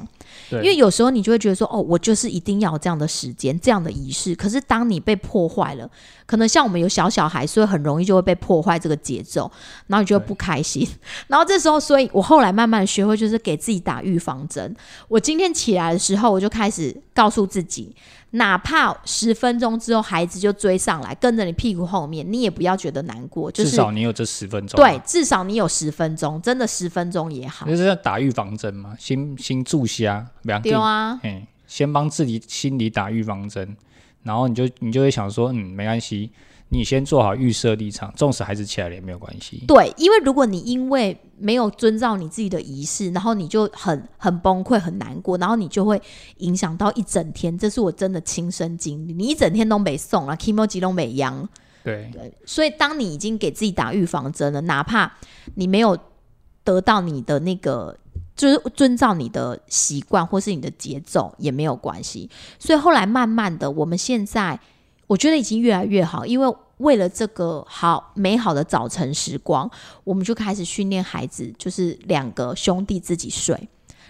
[0.49, 4.33] 因为有时候你就会觉得说，哦，我就是一定要有这样的时间、这样的仪式。
[4.33, 5.89] 可是当你被破坏了，
[6.25, 9.51] 可能像我们有小小孩，所以很容易就会被破坏这个节奏，
[9.87, 10.87] 然后你就会不开心。
[11.27, 14.73] 然后这时候，所以我后来慢慢学会，就是给自己打预防针。
[15.09, 17.93] 我今天起来的时候，我就开始告诉自己。
[18.31, 23.49] 哪怕十分钟之后孩子就追上来，跟着你屁股后面，你也不要觉得难过。
[23.51, 24.77] 至少你有这十分钟。
[24.77, 27.65] 对，至少你有十分钟，真的十分钟也好。
[27.65, 33.75] 就是要打预防针嘛，先先注虾，两丢啊，哎，先帮自己心里打预防针，
[34.23, 36.29] 然后你就你就会想说，嗯，没关系。
[36.69, 39.63] 你先做好预设立场，纵使孩子起来了也没有关系。
[39.65, 46.01] 对，因为如果你因为没有遵照你自己的仪式，然后你就很很崩溃、很难过，然后你就会
[46.39, 47.57] 影响到一整天。
[47.57, 51.47] 这是我真的亲身经历，你一整天都没送了，Kimo 吉都没阳。
[51.85, 55.09] 对对，所以当你已经给自己打预防针了，哪怕
[55.55, 55.97] 你没有
[56.65, 57.97] 得到你的那个，
[58.35, 62.29] 就是遵照你的习惯或是你的节奏也没有关系。
[62.59, 64.59] 所以后来慢慢的，我们现在。
[65.07, 69.69] 我觉得已经越来越好，因为为了这个好美好的早晨时光，
[70.03, 73.57] 我们就开始训练孩子，就是两个兄弟自己睡。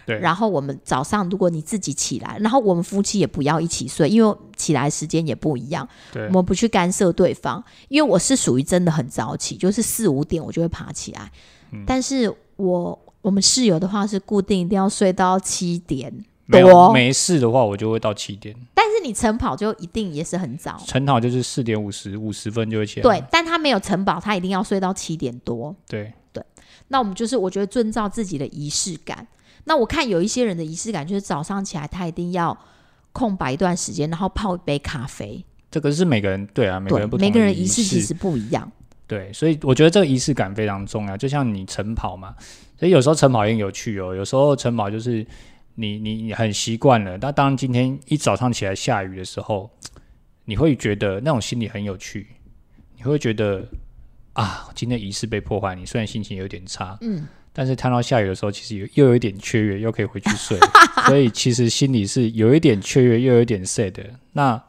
[0.06, 0.18] 对。
[0.20, 5.88] 然后我们早上如果你自己起来，然后我们夫妻也不要一起睡，因为起来时间也不一样。
[6.12, 6.26] 对。
[6.28, 11.32] 我们不去干涉对方，因为我是属于真的很早起，就是四五点我就会爬起来。
[11.72, 11.84] 嗯。
[11.86, 16.26] 但是我我们室友的话是固定一定要睡到七点。
[16.48, 18.56] 没没事的话，我就会到七点。
[18.74, 20.82] 但是你晨跑就一定也是很早。
[20.88, 23.04] 晨跑就是四点五十五十分就会起来。
[23.04, 25.76] 对，但他没有晨跑，他一定要睡到七点多。
[25.88, 26.42] 对对，
[26.88, 29.28] 那我们就是我觉得遵照自己的仪式感。
[29.66, 32.58] 那我看有一些人的仪式感就是早上起来他一定要
[33.12, 35.44] 空白一段时间，然后泡一杯咖啡。
[35.70, 38.72] 这个是每个人对啊，每个人不每个人仪式其实不一样。
[39.06, 41.18] 对，所以我觉得这个仪式感非常重要。
[41.18, 42.34] 就像你晨跑嘛，
[42.80, 44.16] 所以有时候晨跑也有趣哦。
[44.16, 45.28] 有时候晨跑就是。
[45.80, 49.70] 你你你很习惯了，那当今天一早上起来下雨的时候，
[50.46, 52.26] 你会觉得那种心理很有趣，
[52.96, 53.64] 你会觉得
[54.34, 55.76] 啊，今天仪式被破坏。
[55.76, 60.58] 你虽然心情有点差，嗯，但是看到下雨的时候，其实有又有一点雀跃，又可以回去睡，
[61.06, 63.94] 所以其实心里是有一点雀跃，又有一点 sad。
[64.34, 64.60] 那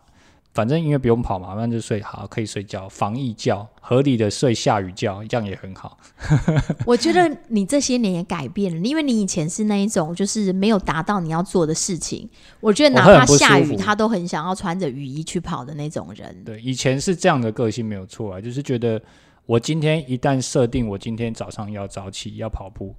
[0.58, 5.96] 反正因为不用跑嘛，那就睡好，可以睡觉，防疫觉，合理的睡下雨觉，这样也很好。
[6.84, 16.42] 我觉得你这些年也改变了，因为你以前是那一种就是没有达到你要做的事情，我觉得哪怕下雨，他都很想要穿着雨衣去跑的那种人。
[16.44, 19.00] 对，以前是这样的个性没有错啊，就是觉得
[19.46, 22.92] 我今天一旦设定我今天早上要早起要跑步，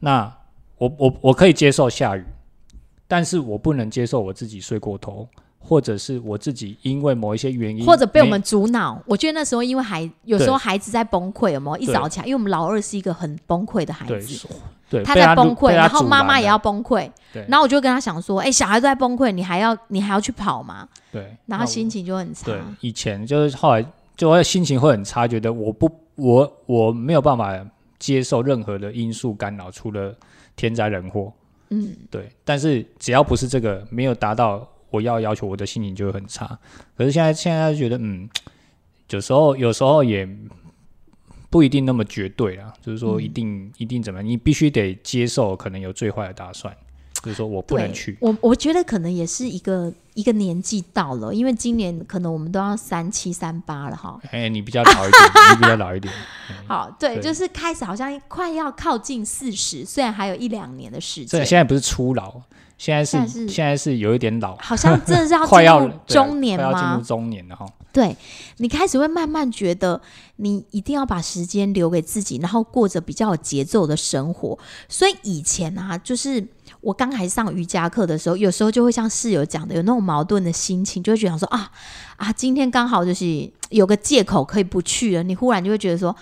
[0.00, 0.30] 那
[0.76, 2.22] 我我我可以接受下雨，
[3.08, 5.26] 但是我不能接受我自己睡过头。
[5.58, 9.02] 或者是我自己因为某一些原因，或者被我们阻挠。
[9.04, 12.26] 我觉得那时候因为孩有时候孩子在崩溃，有没有一早起来？
[12.26, 14.48] 因为我们老二是一个很崩溃的孩子，
[14.88, 17.44] 对，他在崩溃，然后妈妈也要崩溃，对。
[17.48, 22.46] 然后我就跟他想说：“哎，小孩都在崩溃，你还要你还要去跑吗？”对，然后心情就很差。
[22.46, 23.84] 对，以前就是后来
[24.16, 27.52] 就会心情会很差，觉得我不我我没有办法
[27.98, 30.14] 接受任何的因素干扰，除了
[30.54, 31.32] 天灾人祸。
[31.70, 32.30] 嗯，对。
[32.44, 34.64] 但是只要不是这个，没有达到。
[34.96, 36.58] 我要要求我的心情就会很差，
[36.96, 38.28] 可是现在现在觉得，嗯，
[39.10, 40.28] 有时候有时候也
[41.50, 46.74] 不一定那么绝对啊，就是说一定一定怎么样，你必须得接受可能有最坏的打算。
[47.22, 54.20] 就是说我不能去，我我觉得可能也是一个一个年纪到了，因为今年可能我们都要三七三八了哈。
[54.30, 56.12] 哎，你比较老一点， 你比较老一点。
[56.68, 61.44] 好，对，就是开始好像快要靠近四十，虽然还有一两年的时间。
[61.44, 62.40] 现在不是初老，
[62.78, 66.70] 现在是现在是有一点老，好像真的是要 快要中年吗？
[66.70, 67.66] 要进入中年了哈。
[67.92, 68.14] 对
[68.58, 69.98] 你开始会慢慢觉得，
[70.36, 74.58] 你一定要把时间留给自己，然后过着比较有节奏的生活。
[74.88, 76.46] 所以以前啊，就是。
[76.82, 81.68] 我刚开始上瑜伽课的时候，有时候就会像室友讲的，有那种矛盾的心情，就会觉得说啊
[82.16, 85.22] 啊，今天刚好就是有个借口可以不去了。
[85.22, 86.14] 你忽然就会觉得说，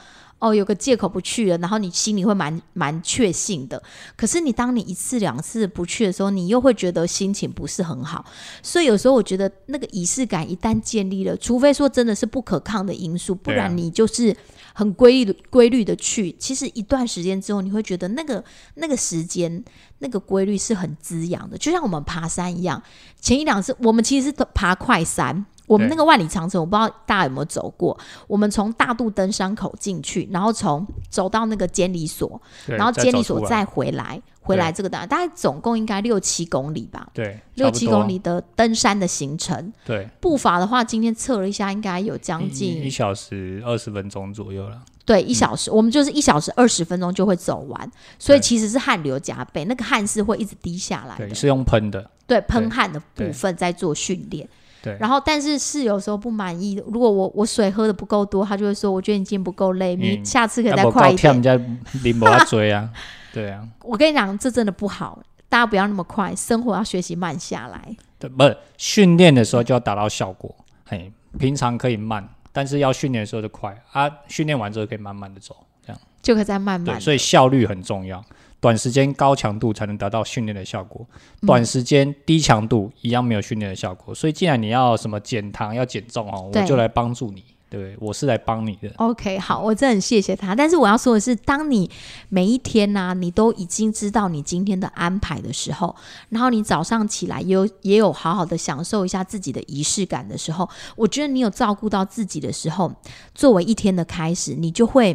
[0.45, 3.83] 哦，有个借口不去了，然后你心里会蛮蛮确信的。
[4.15, 8.27] 可是你当你一次两次不去的时候，你又会觉得心情不是很好。
[8.63, 14.37] 所以有时候我觉得那个仪式感一旦建立了，除非说真的是不可抗的因素，不然你就是
[14.75, 16.31] 很规律的规律的去。
[16.39, 19.65] 其实一段时间之后，你会觉得那个那个时间。
[20.01, 22.83] 那个规律是很滋养的，就像我们爬山一样。
[23.23, 27.99] 前一两次我们其实是爬快山，我们那个万里长城，我不知道大家有没有走过。
[28.27, 37.09] 我们从大渡登山口进去，然后从走到那个监理所，然后监理所再回来，回来这个大大概总共应该六七公里吧？
[37.15, 39.73] 对，六七公里的登山的行程。
[39.85, 44.83] 对，步伐的话，今天测了一下，应该有将近一小时二十分钟左右了。
[45.07, 51.35] 对，一小时，我们就是一小时二十分钟就会走完，所以其实是汗流浃背，那个汗是会一直滴下来对，的。
[51.35, 54.49] 是用喷的，对，喷汗的部分在做训练。
[54.85, 54.97] 对。
[55.01, 60.25] 然后但是室友有时候不满意，如果我我水喝的不够多，他就会说，我觉得你今天不够累，你嗯。
[60.25, 61.17] 下次可以再快一点。
[61.17, 61.57] 高跳人家
[62.03, 62.91] 林博要追啊，
[63.33, 65.19] 对啊，我跟你讲，这真的不好，
[65.49, 67.97] 大家不要那么快，生活要学习慢下来。
[68.19, 70.55] 对，不是训练的时候就要达到效果，
[70.85, 76.01] 嘿，平常可以慢，但是要训练的时候就快啊，训练完之后可以慢慢的走，这样。
[76.23, 78.25] 就可以再慢慢对，所以效率很重要，
[78.65, 81.07] 短时间高强度才能达到训练的效果，
[81.43, 87.95] 嗯短时间低强度一样没有训练的效果，所以既然你要什么减糖要减重哦，我就来帮助你，对？
[88.01, 90.55] 我是来帮你的，OK，好，我真的很谢谢他。
[90.55, 91.91] 但是我要说的是，当你
[92.31, 95.95] 每一天呢、你都已经知道你今天的安排的时候，
[96.31, 102.91] 然后你早上起来也有也有好好的享受一下自己的仪式感的时候，我觉得你有照顾到自己的时候，
[103.35, 105.15] 作为一天的开始，你就会。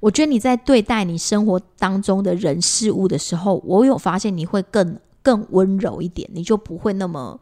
[0.00, 7.38] 我觉得你在对待你生活当中的人事物的时候，我有发现你会更更温柔一点，你就不会那么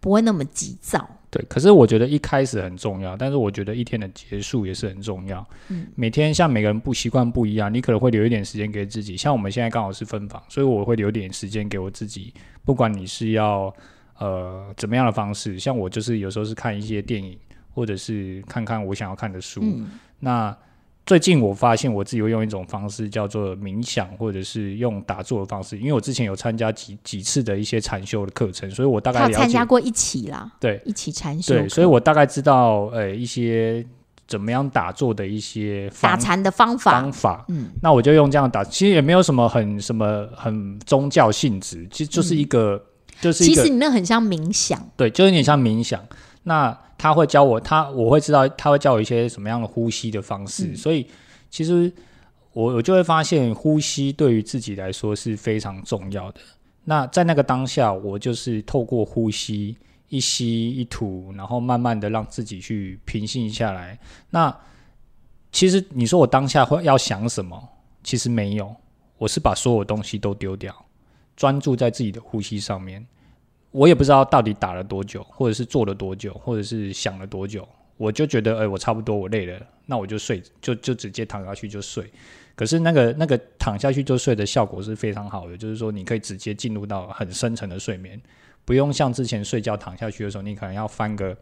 [0.00, 1.08] 不会那么急躁。
[1.30, 1.44] 对。
[1.48, 5.46] 可是我觉得一开始很重要，但是我觉得一天的结束也是很重要。
[5.68, 9.16] 嗯每天像每个人不习惯不一样，你可能会留一点时间给自己。
[9.16, 12.32] 像我们现在刚好是分房，所以我会留点时间给我自己。
[12.64, 13.74] 不管你是要
[14.18, 17.38] 呃怎么样的方式，像我就是有时候是看一些电影，
[17.74, 19.60] 或者是看看我想要看的书。
[19.62, 19.86] 嗯
[20.20, 20.56] 那
[21.08, 29.64] 最近我发现我自己会用一种方式叫做冥想，或者是用打坐的方式，因为我之前有参加几几次的一些禅修的课程，所以我大概参加。
[29.64, 33.82] 过一起啦，对一起禅修，对，所以我大概知道呃一些
[34.26, 37.44] 怎么样打坐的一些方打禅的方法方，法。
[37.48, 42.78] 嗯，那我就用这样打，其实也没有什么很什么很宗教性质，其实就是一个、
[43.22, 46.02] 就是其实你那很像冥想，对，就有点像冥想。
[46.42, 51.06] 那他会教我，他我会知道他会教我一些什么样的呼吸的方式，嗯所以
[51.50, 51.92] 其实
[52.52, 56.40] 我我就会发现，呼吸对于自己来说是非常重要的。
[56.84, 59.76] 那在那个当下，我就是透过呼吸
[60.08, 63.98] 一吸一吐，然后慢慢的让自己去平静下来。
[64.30, 64.54] 那
[65.52, 67.68] 其实你说我当下会要想什么？
[68.02, 68.74] 其实没有，
[69.18, 70.74] 我是把所有东西都丢掉，
[71.36, 73.06] 专注在自己的呼吸上面。
[73.70, 77.66] 我也不知道到底打了多久，或者是做了多久，或者是想了多久，
[77.96, 82.10] 我就觉得，哎、我差不多，我累了，那我就睡，就就直接躺下去就睡。
[82.54, 88.20] 可是那个 那个躺下去就睡的效果是非常好的，就是说你可以直接进入到很深层的睡眠，
[88.64, 91.36] 不用像之前睡觉躺下去的时候，你可能要翻个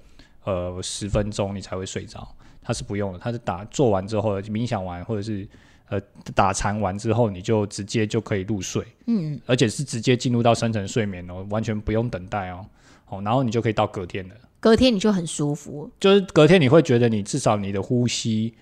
[0.45, 2.27] 呃十分钟你才会睡着。
[2.61, 5.47] 它是不用的，它是打做完之后冥想完或者是
[5.89, 6.01] 呃
[6.35, 8.85] 打禅完之后，你就直接就可以入睡。
[9.07, 12.67] 嗯，而且是直接进入到深层睡眠哦，完全不用等待哦，
[13.09, 14.35] 哦，然后你就可以到隔天了。
[14.59, 18.53] 隔天你就很舒服，就是隔天你会觉得你至少你的呼吸、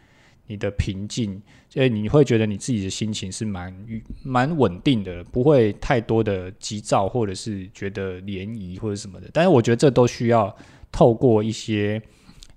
[0.46, 9.30] 你的平静，所以你会觉得你自己的心情是蛮愉蛮稳定的，不会太多的急躁或者是觉得涟漪或者什么的。
[9.32, 10.54] 但是我觉得这都需要
[10.92, 12.02] 透过一些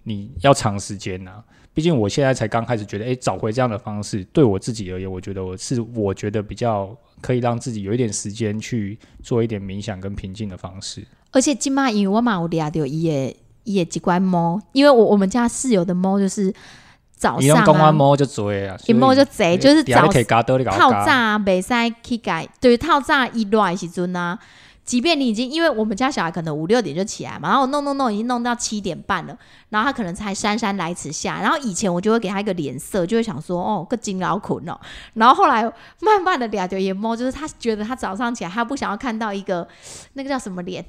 [0.03, 1.41] 你要长时间呐、
[1.77, 6.89] 毕竟我现在才刚开始觉得，哎，找回这样的方式，对我自己而言，我觉得我是我觉得比较
[7.21, 11.05] 可以让自己有一点时间去做一点冥想跟平静的方式。
[11.31, 16.51] 而且今嘛因为我嘛有抓到伊的伊的几关猫，因为我我们家室友的猫就是
[17.15, 24.39] 早上啊，公安猫就做啊，一猫就贼，就是早可以加多你搞透早啊，袂使去改，对，套炸一来的时阵啊，
[24.87, 34.79] 即便你已经，因为我们家小孩可能五六点就起来嘛，然后弄弄弄已经弄到七点半了，然后他可能才姗姗来迟下，然后以前我就会给他一个脸色，就会想说哦，个金老苦哦，
[35.15, 35.61] 然后后来
[35.99, 39.67] 慢慢的俩就眼猫，就是他觉得他早上起来他不想要看到一个
[40.13, 40.85] 那个叫什么脸，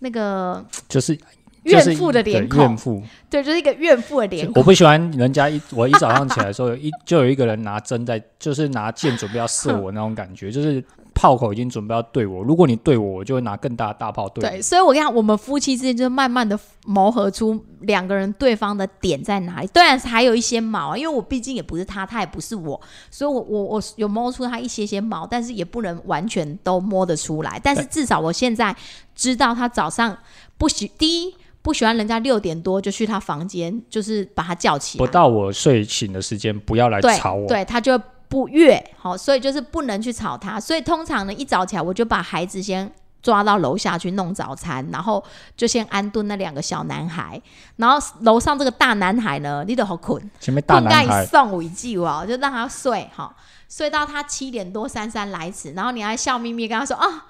[0.00, 1.18] 那个就是
[1.62, 3.02] 怨妇的脸孔怨，妇。
[3.30, 4.60] 对，就是一个怨妇的脸孔。
[4.60, 10.82] 我不喜欢人家一我一早上起来的时候，有一就有一个人拿针在，就是拿剑准备要射我那种感觉，就是
[11.18, 12.44] 炮口已经准备要对我。
[12.44, 14.48] 如果你对我，我就会拿更大的大炮对。
[14.48, 16.56] 对，所以我跟你讲，我们夫妻之间就慢慢的
[16.86, 19.66] 磨合出两个人对方的点在哪里。
[19.72, 27.60] 当然还有一些毛，因为我毕竟也不是他，他也不是我，所以我我我有摸出他一些些毛，但是也不能完全都摸得出来。
[27.64, 28.74] 但是至少我现在
[29.16, 30.16] 知道他早上
[30.56, 37.48] 不喜第一不喜欢人家六点多就去他房间，就是把他叫起来，不到我睡醒的时间，不要来吵我。
[37.48, 40.60] 对，他就不悦，好，所以就是不能去吵他。
[40.60, 42.90] 所以通常呢，一早起来我就把孩子先
[43.22, 45.22] 抓到楼下去弄早餐，然后
[45.56, 47.40] 就先安顿那两个小男孩，
[47.76, 53.34] 然后楼上这个大男孩呢，你都好困，前面大困男孩，送我一句哦，就让他睡哈，
[53.68, 57.26] 睡到他七点多姗姗来迟，然后你还笑眯眯跟他说啊。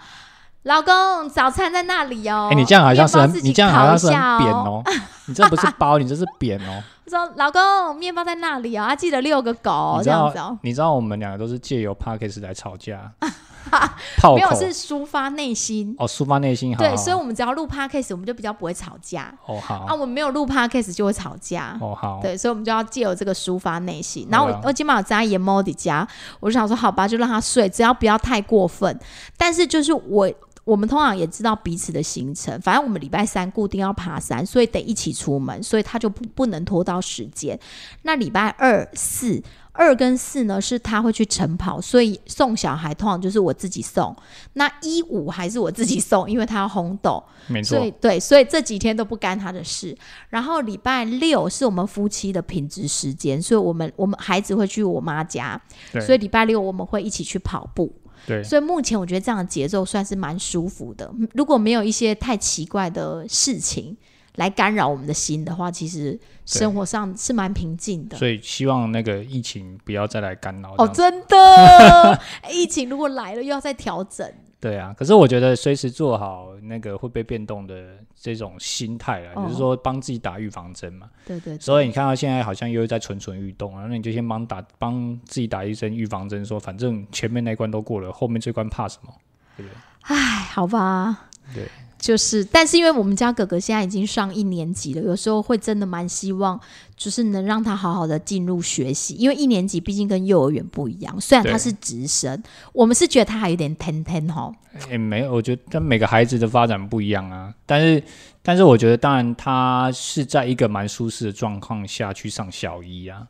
[0.65, 2.49] 老公，早餐在那里哦。
[2.51, 4.83] 哎、你这样好像是你这样好像是很扁哦。
[5.27, 6.83] 你这不是包，你这是扁哦。
[7.07, 10.59] 我说老公，面包在那里哦，啊，记得遛个狗这样子哦。
[10.63, 13.11] 你知道我们两个都是借由 Parkes 来吵架，
[14.19, 15.95] 炮没有是抒发内心。
[15.99, 16.79] 哦，抒发内心好。
[16.83, 19.33] 对，所以我们只要录 podcast，我们就比较不会吵架。
[19.47, 21.79] 哦好啊，我们没有录 podcast 就会吵架。
[21.81, 24.29] 哦好，对，所以我们就要借由这个抒发内心。
[24.31, 26.07] 然后我、啊我今晚有在研猫的家，
[26.41, 28.99] 我就想说，好吧，就让他睡，只要不要太过分。
[29.37, 30.31] 但是就是我。
[30.69, 37.59] 我们通常也知道彼此的行程，反正我们礼拜三固定要爬山，所以得一起出门，所以他就不不能拖到时间。
[38.03, 39.43] 那礼拜二、四、
[39.73, 44.15] 二跟四呢，是他会去晨跑，所以送小孩通常就是我自己送。
[44.53, 47.25] 那一五还是我自己送，因为他要烘豆。
[47.47, 49.97] 没错所以，对，所以这几天都不干他的事。
[50.29, 55.59] 然后礼拜六是我们夫妻的品质时间，所以我们我们孩子会去我妈家，
[55.91, 57.91] 对所以礼拜六我们会一起去跑步。
[58.29, 61.11] 对所以目前我觉得这样的节奏算是蛮舒服的。
[61.33, 63.97] 如果没有一些太奇怪的事情
[64.37, 68.17] 来干扰我们的心的话，其实生活上是蛮平静的。
[68.19, 70.75] 所以希望那个疫情不要再来干扰。
[70.77, 72.21] 哦，真的，
[72.53, 74.31] 疫情如果来了，又要再调整。
[74.61, 81.09] 对啊，可是我觉得随时做好那个会被变动的这种心态啊，哦就是说帮自己打预防针嘛。
[81.25, 89.15] 对对对所以你看到现在好像又在蠢蠢欲动啊，那你就先帮打帮自己打一针预防针，说反正前面那关都过了，后面这关怕什么？
[89.57, 89.77] 对不对？
[90.03, 90.17] 唉，
[90.53, 91.29] 好吧。
[91.55, 91.69] 对，
[91.99, 96.59] 就是，但是因为我们家哥哥现在已经上一年级了，有时候会真的蛮希望，
[96.97, 102.41] 就是能让他好好的进入学习，因为一年级毕竟跟幼儿园不一样，虽然他是直升，
[102.73, 104.53] 我们是觉得他还有点天天哈，
[104.89, 107.53] 也、没有，我觉得但每个孩子的发展不一样啊。
[107.67, 108.03] 但是，
[108.43, 113.27] 但是我觉得，当然他是在一个蛮舒适的状况下去上小一啊，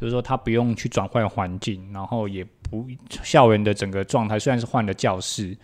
[0.00, 2.86] 就是说他不用去转换环境，然后也不
[3.22, 5.56] 校园的整个状态虽然是换了教室，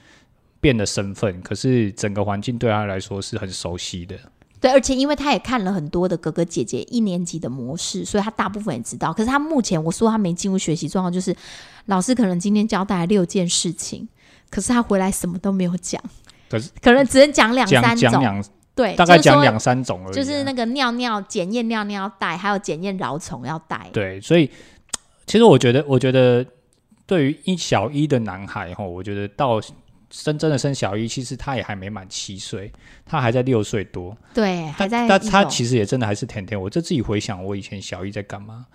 [0.62, 4.16] 变了身份，可是整个环境对他来说是很熟悉的。
[4.60, 9.12] 对，而且因为他也看了很多的哥哥姐姐一年级的模式，所以他大部分也知道。
[9.12, 11.34] 可是他目前我说他没进入学习状况，就是
[11.86, 14.08] 老师可能今天交代了六件事情，
[14.50, 16.00] 可是他回来什么都没有讲，
[16.48, 18.44] 可是可能只能讲两讲三种，讲两
[18.76, 23.90] 对，大概讲两三种而已啊、就是那个尿尿检验尿尿要带，还有检验蛲虫要带。
[23.92, 24.48] 对，所以
[25.26, 26.46] 其实我觉得，我觉得
[27.04, 29.60] 对于一小一的男孩哈，我觉得到
[30.14, 32.70] 真真的生小一，其实他也还没满七岁，
[33.06, 34.14] 他还在六岁多。
[34.34, 36.60] 对，还在但他其实也真的还是甜甜。
[36.60, 38.66] 我这自己回想，我以前小一在干嘛？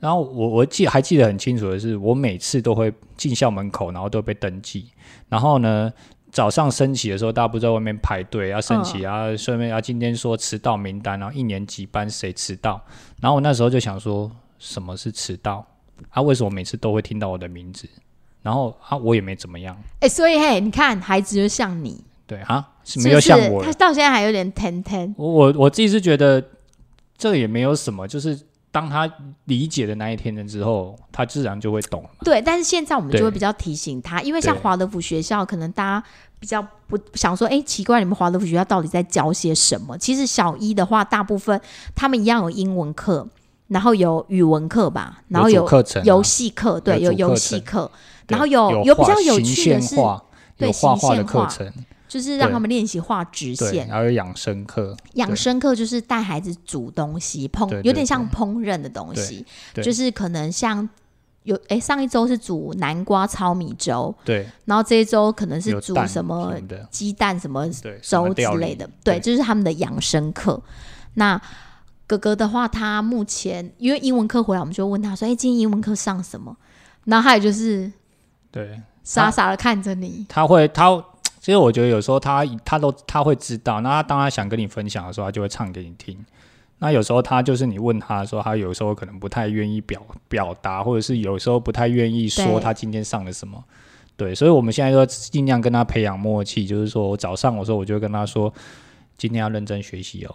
[0.00, 4.90] 然后我我记还记得很清楚的是，我每次都会进校门口，然后都被登记。
[5.28, 5.92] 然后呢，
[6.30, 12.82] 早上升旗的时候，大家不是在外面排队要升旗啊，顺便啊今天说迟到名单，然后一年级班谁迟到。
[13.20, 15.66] 然后我那时候就想说，什么是迟到？
[16.08, 17.86] 啊，为什么每次都会听到我的名字？
[18.42, 19.76] 然后啊，我也没怎么样。
[20.00, 25.14] 哎、所以嘿，你看孩子就像你，对啊，是没有像我他到现在还有点疼疼。
[25.16, 26.42] 我我我自己是觉得
[27.18, 28.38] 这个也没有什么，就是
[28.70, 29.10] 当他
[29.44, 32.10] 理解的那一天了之后，他自然就会懂了。
[32.20, 36.06] 对，但是现在我们就对会比较提醒他，因为像对华德福学校，可能大家
[36.38, 39.96] 比较不想说，哎，奇怪，你们华德福学校到底在教些什么？
[39.96, 41.58] 其实小一的话，大部分
[41.94, 43.26] 他们一样有英文课，
[43.68, 47.96] 然后有语文课吧，然后有课程啊游戏课，对，有游戏课，对
[48.28, 49.96] 然后有有有比较有趣的是，
[50.56, 51.72] 对有画画的课程，
[52.08, 53.88] 就是让他们练习画直对，线。
[53.88, 60.88] 然后有养生课，养生课就是带孩子煮东西，烹有点像烹饪的东西，就是可能像
[61.42, 66.52] 有诶，上一周是煮南瓜糙米粥，对，然后这一周可能是煮什么
[66.90, 67.68] 鸡蛋什么
[68.02, 70.60] 粥之类的，对，对这是他们的养生课。
[71.14, 71.40] 那
[72.06, 76.56] 哥哥的话，他目前因为英文课回来，我们就问他说：“哎、今天英文课上什么？”
[77.04, 77.90] 然后他也就是
[78.50, 81.04] 对，傻傻的看着你，他会他。
[81.38, 86.18] 其实我觉得有时候他他都他会知道，那他当他想跟你分享的时候，他就会唱给你听。
[86.78, 93.62] 那有时候他就是你问他说，他有时候可能不太愿意表表达，或者是有时候不太愿意说他今天上了什么。
[94.16, 98.52] 对，所以我们现在都尽量跟他培养默契，就是说我早上我说我就跟他说，
[99.16, 100.34] 今天要认真学习哦，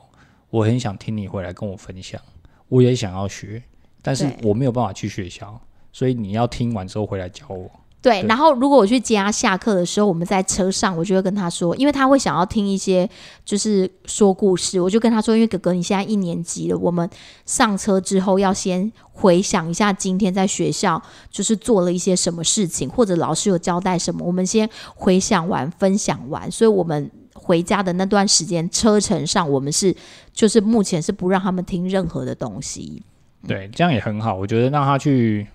[0.50, 2.22] 我很想听你回来跟我分享，
[2.70, 3.62] 我也想要学，
[4.02, 5.60] 但是我没有办法去学校，
[5.92, 7.70] 所以你要听完之后回来教我。
[8.02, 13.08] 对，然后如果我去接他下课的时候，我们在车上，我就会跟他说，因为他会想要听一些
[13.46, 17.08] 就是说故事，我就跟他说，因为哥哥你现在一年级了，我们
[17.46, 27.12] 上车之后要先回想一下今天在学校就是做了一些什么事情，或者老师有交代什么，我们先回想完、分享完，所以我们。
[27.34, 29.96] 回家的那段时间，车程上我们是
[30.32, 33.02] 就是目前是不让他们听任何的东西。
[33.48, 34.36] 对，这样也很好。
[34.36, 35.48] 我觉得让他去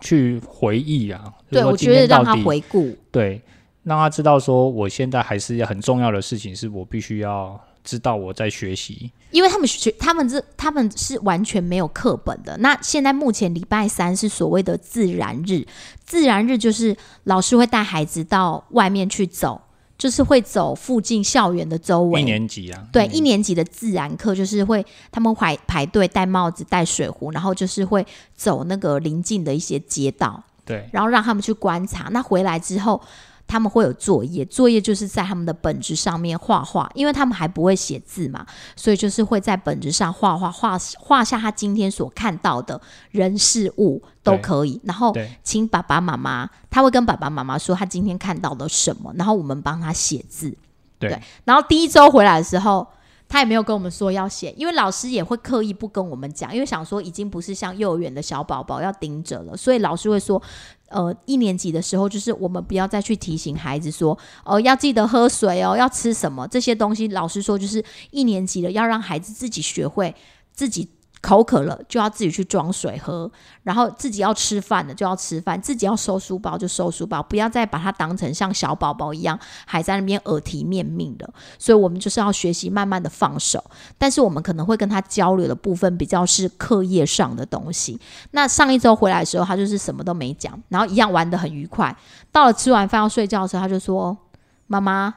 [0.00, 2.96] 去回忆啊，对，我觉得让他回顾。
[3.10, 3.40] 对，
[3.82, 9.10] 让他知道说我现在还是很重要的事情，是我必须要知道我在学习。
[9.30, 12.56] 因为他们学，他们这他们是完全没有课本的。
[12.58, 15.66] 那现在目前礼拜三是所谓的自然日，
[16.04, 19.60] 自然日就是老师会带孩子到外面去走，
[19.98, 22.22] 就是会走附近校园的周围。
[22.22, 32.08] 一年级啊，对，一年级的自然课就是会他们排排队，戴帽子，戴水壶，然后就是会走那个邻近的一些街道，对，然后让他们去观察。
[32.12, 32.98] 那回来之后。
[33.48, 38.46] 他们会有作业，作业就是在他们的本子上面画画，因为他们还不会写字嘛，
[38.76, 42.80] 所以就是会在本子上画画，画画下他今天所看到的
[43.10, 44.78] 人事物都可以。
[44.84, 50.54] 然后请爸爸妈妈，他会跟爸爸妈妈说他今天看到了什么，然后我们帮他写字。
[50.98, 52.86] 对，然后第一周回来的时候，
[53.28, 60.42] 他也没有跟我们说要写，因为老师也会刻意不跟我们讲，因为想说已经不是像幼儿园的小宝宝要盯着了，所以老师会说。
[60.90, 67.08] 呃，一年级的时候，就是我们不要再去提醒孩子说，哦，要记得喝水哦，要吃什么这些东西。
[67.08, 70.14] 老师说，就是一年级了，要让孩子自己学会
[70.54, 70.88] 自己。
[71.20, 73.30] 口渴了就要自己去装水喝，
[73.64, 81.28] 然后自己要吃饭了就要吃饭，自己要收书包就收书包，不要再把它当成像小宝宝一样还在那边耳提面命的。
[81.58, 83.62] 所以，我们就是要学习慢慢的放手。
[83.98, 87.98] 但是，我们可能会跟他交流的部分比较是课业上的东西。
[88.30, 91.94] 那上一周回来的时候，他就是什么都没讲，然后一样玩的很愉快。
[92.30, 94.16] 到了吃完饭要睡觉的时候，他就说
[94.68, 95.12] ：“妈妈，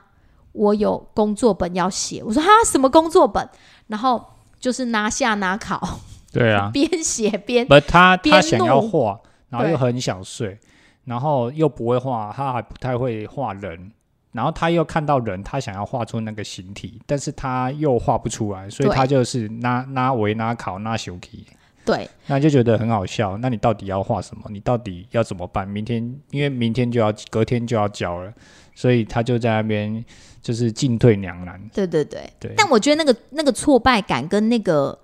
[0.54, 3.47] 我有工作本要写。”我说：“哈，什么工作本？”
[3.88, 4.26] 然后。
[4.62, 5.99] 就是拿下拿考，
[6.32, 10.57] 对啊， 边写边不，他他想要画，然后又很想睡，
[11.03, 13.91] 然后又不会画，他还不太会画人，
[14.32, 21.47] 然后他又看到人，他想要画出那个形体，但是他又画不出来，所以他就是拿拿维拿考拿修题，
[21.86, 23.38] 对，那就觉得很好笑。
[23.38, 24.44] 那你到底要画什么？
[24.50, 25.68] 你到底要怎么办？
[25.68, 28.34] 明天因为明天就要隔天就要交了，
[28.76, 30.04] 所以他就在那边。
[30.44, 31.62] 就是进退两难。
[31.72, 32.52] 对对对，对。
[32.58, 34.98] 但我觉得那个那个挫败感跟那个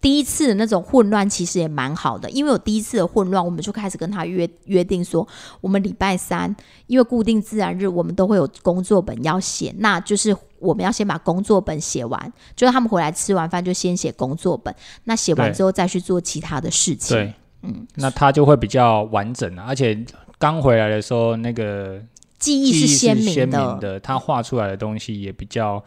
[0.00, 2.30] 第一次的那种混乱，其实也蛮好的。
[2.30, 5.26] 因为有第一次的混乱，我们就开始跟他约约定说，
[5.60, 6.54] 我们礼拜三
[6.86, 14.74] 因为固定自然日，我们都会有工作本要写，那就是我们要先把工作本写完，就是他们回来吃完饭就先写工作本，
[15.04, 17.16] 那写完之后再去做其他的事情。
[17.16, 19.64] 对，嗯，那他就会比较完整啊。
[19.68, 20.02] 而且
[20.38, 22.00] 刚回来的时候，那个。
[22.38, 25.84] 记忆是鲜明的，他画出来的东西也比较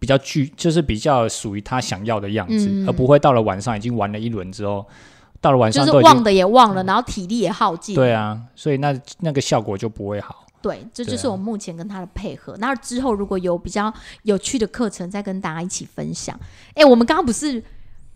[0.00, 4.84] 比较具，就是比较属于他想要的样子，而不会到了晚上已经玩了一轮之后，
[5.40, 7.94] 到了晚上就是忘的也忘了，然后体力也耗尽。
[7.94, 10.44] 对啊，所以那那个效果就不会好。
[10.60, 12.56] 对，这就是我目前跟他的配合。
[12.58, 13.92] 那之后如果有比较
[14.24, 16.36] 有趣的课程，再跟大家一起分享。
[16.74, 17.62] 哎，我们刚刚不是。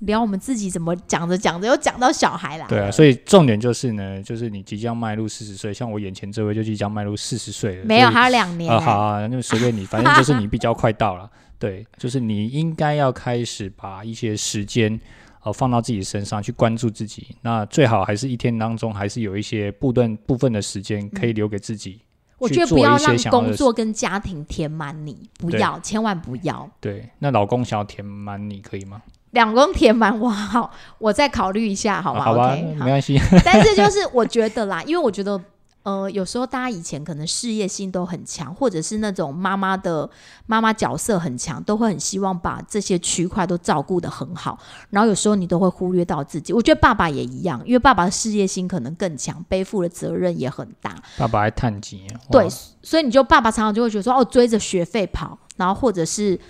[0.01, 2.67] 聊我们自己怎么讲着讲着又讲到小孩啦。
[2.69, 7.85] 对啊，所以重点就是呢，就是你即将迈入四十岁，像我眼前这位就即将迈入四十岁了。
[7.87, 8.71] 没有，还有两年。
[8.71, 11.31] 啊，好啊，那随便你，反正就是你比较快到了。
[11.59, 15.01] 对，就是你应该要开始把一些时间
[15.43, 17.37] 呃放到自己身上去关注自己。
[17.43, 22.01] 那最好还是一天当中还是有一些部分部分的时间可以留给自己。
[22.39, 26.69] 我觉得不要让工作跟家庭填满你，不要，千万不要。
[26.81, 29.01] 对，那老公想要填满你可以吗？
[29.31, 32.25] 两公填满我好，我再考虑一下，好吗？
[32.25, 33.19] 好吧，没关系。
[33.45, 35.41] 但是就是我觉得啦，因为我觉得，
[35.85, 40.09] 呃，有时候大家以前可能事业心都很强，或者是那种妈妈的
[40.47, 44.59] 妈妈角色很强，都会很希望把这些区块都照顾得很好。
[44.91, 46.53] 然后有时候你都会忽略到自己。
[46.53, 50.97] 我觉得爸爸也一样，因为爸爸的事业心可能更强，背负的责任也很大。
[51.17, 52.49] 爸爸还探级，对，
[52.83, 56.41] 所以你就爸爸常常就会觉得说，哦，追着学费跑，然后或者是。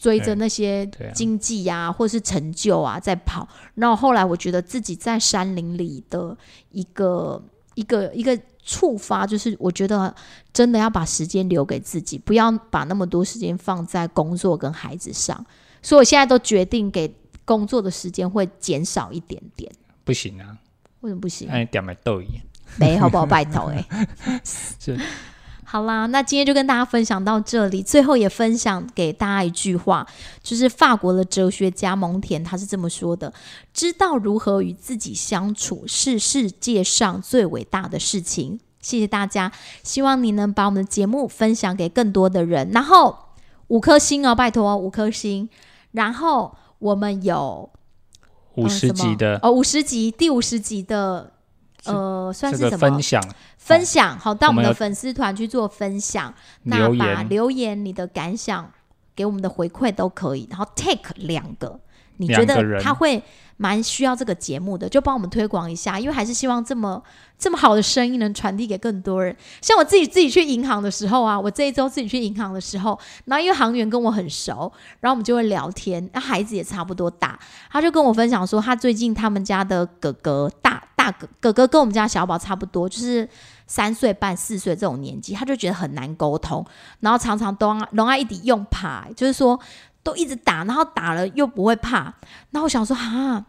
[0.00, 3.46] 追着那些经济呀，或是成就啊，在跑。
[3.74, 6.34] 然后后来，我觉得自己在山林里的
[6.70, 7.42] 一个
[7.74, 10.14] 一个一个触发，就是我觉得
[10.52, 15.44] 真的要把时间留给自己，不要把那么多时间放在工作跟孩子上。
[15.82, 17.14] 所以我现在都决定给
[17.44, 19.70] 工作的时间会减少一点点。
[20.04, 20.58] 不行啊？
[21.00, 21.48] 为什么不行？
[21.48, 22.26] 哎，点买豆一
[22.76, 23.24] 没好不好？
[23.24, 23.84] 拜托哎，
[24.44, 24.98] 是。
[25.70, 27.80] 好啦，那今天就跟大家分享到这里。
[27.80, 30.04] 最后也分享给大家一句话，
[30.42, 33.32] 就是法国的哲学家蒙田他是这么说的
[33.72, 39.52] ：“知道如何与自己相处，是世界上最伟大的事情。”谢谢大家，
[39.84, 42.68] 希望你能把我们的节目分享给更多的人。
[42.72, 43.16] 然后
[43.68, 45.48] 五颗星哦，拜托五颗星。
[45.92, 47.70] 然后我们有
[48.56, 51.34] 五十集的哦，五十集第五十集的。
[51.84, 53.22] 呃，算是什么分享？
[53.56, 56.32] 分享好，到我们的粉丝团去做分享，
[56.64, 58.70] 那把留言你的感想
[59.14, 61.78] 给我们的回馈都可以，然后 take 两个，
[62.16, 63.22] 你觉得他会
[63.56, 67.02] 蛮需要这个节目的，就帮我们推广一下，因为还是希望这么
[67.38, 69.36] 这么好的声音能传递给更多人。
[69.60, 77.38] 像我自己自己去银行的时候啊，我这一周自己去银行的时候，然后因为行员跟我很熟，然后我们就会聊天，那孩子也差不多大，
[77.70, 83.28] 他就跟我分享说，他最近他们家的哥哥大大哥哥哥跟我们家小宝差不多，就是
[83.66, 86.64] 三岁半四岁这种年纪，他就觉得很难沟通，
[87.00, 89.58] 然后常常都龙爱一直用怕，就是说
[90.02, 92.14] 都一直打，然后打了又不会怕，
[92.50, 93.44] 然后我想说哈。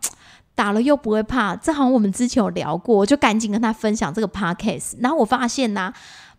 [0.54, 4.96] 打了又不会怕，这好像我们之前有聊过，我就赶紧跟他分享这个 podcast。
[5.00, 5.92] 然后我发现呐、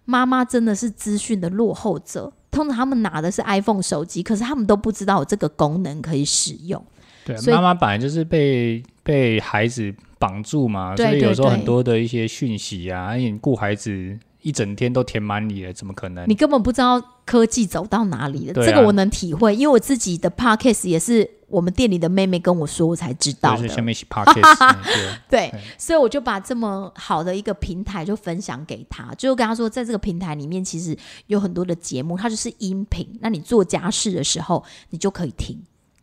[0.04, 2.30] 妈妈真的是资讯的落后者。
[2.50, 6.80] 通常他们拿的是 iPhone 手机，可是他们都不知道有这个功能可以使用。
[7.24, 9.92] 对，妈妈本来就是被被孩子
[10.22, 16.34] 绑住嘛，所以有时候很多的一些讯息啊，你顾孩子一整天都填满你了，怎么可能你？
[16.36, 18.62] 根本不知道科技走到哪里了。
[18.62, 23.62] 啊这个我能体会，因为我自己的 podcast 也是我们店里的妹妹跟我说，我才知道的。
[23.62, 24.78] 就是下面一起 podcast，嗯
[25.28, 30.96] 对对对，所以我就把这么好的一个平台就分享给他，就跟他说，在这个平台里面其实
[31.26, 35.60] 有很多的节目，它就是音频，那你做家事的时候你就可以听。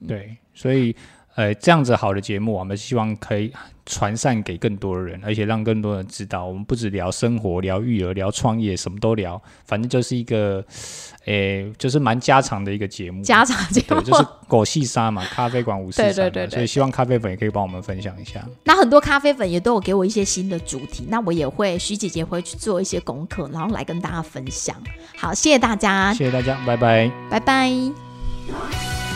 [0.08, 0.96] 对，所以
[1.40, 3.50] 呃，这样子好的节目，我们希望可以
[3.86, 10.62] 传散给更多的人，而且让更多人知道，我们不止聊生活、聊育儿、聊创业，什么都聊，反正就是一个，
[11.24, 13.24] 诶、就是蛮家常的一个节目。
[13.24, 18.46] 家常节目对，就是狗细沙嘛，咖啡馆五四三嘛，对对对对所以希望咖啡粉也可以帮我们分享一下。
[18.66, 24.76] 那很多咖啡粉也都有给我一些新的主题，那我也会徐姐姐会去做一些功课，然后来跟大家分享。
[25.16, 27.10] 好，谢谢大家，谢谢大家，拜拜。
[27.32, 29.09] 拜拜。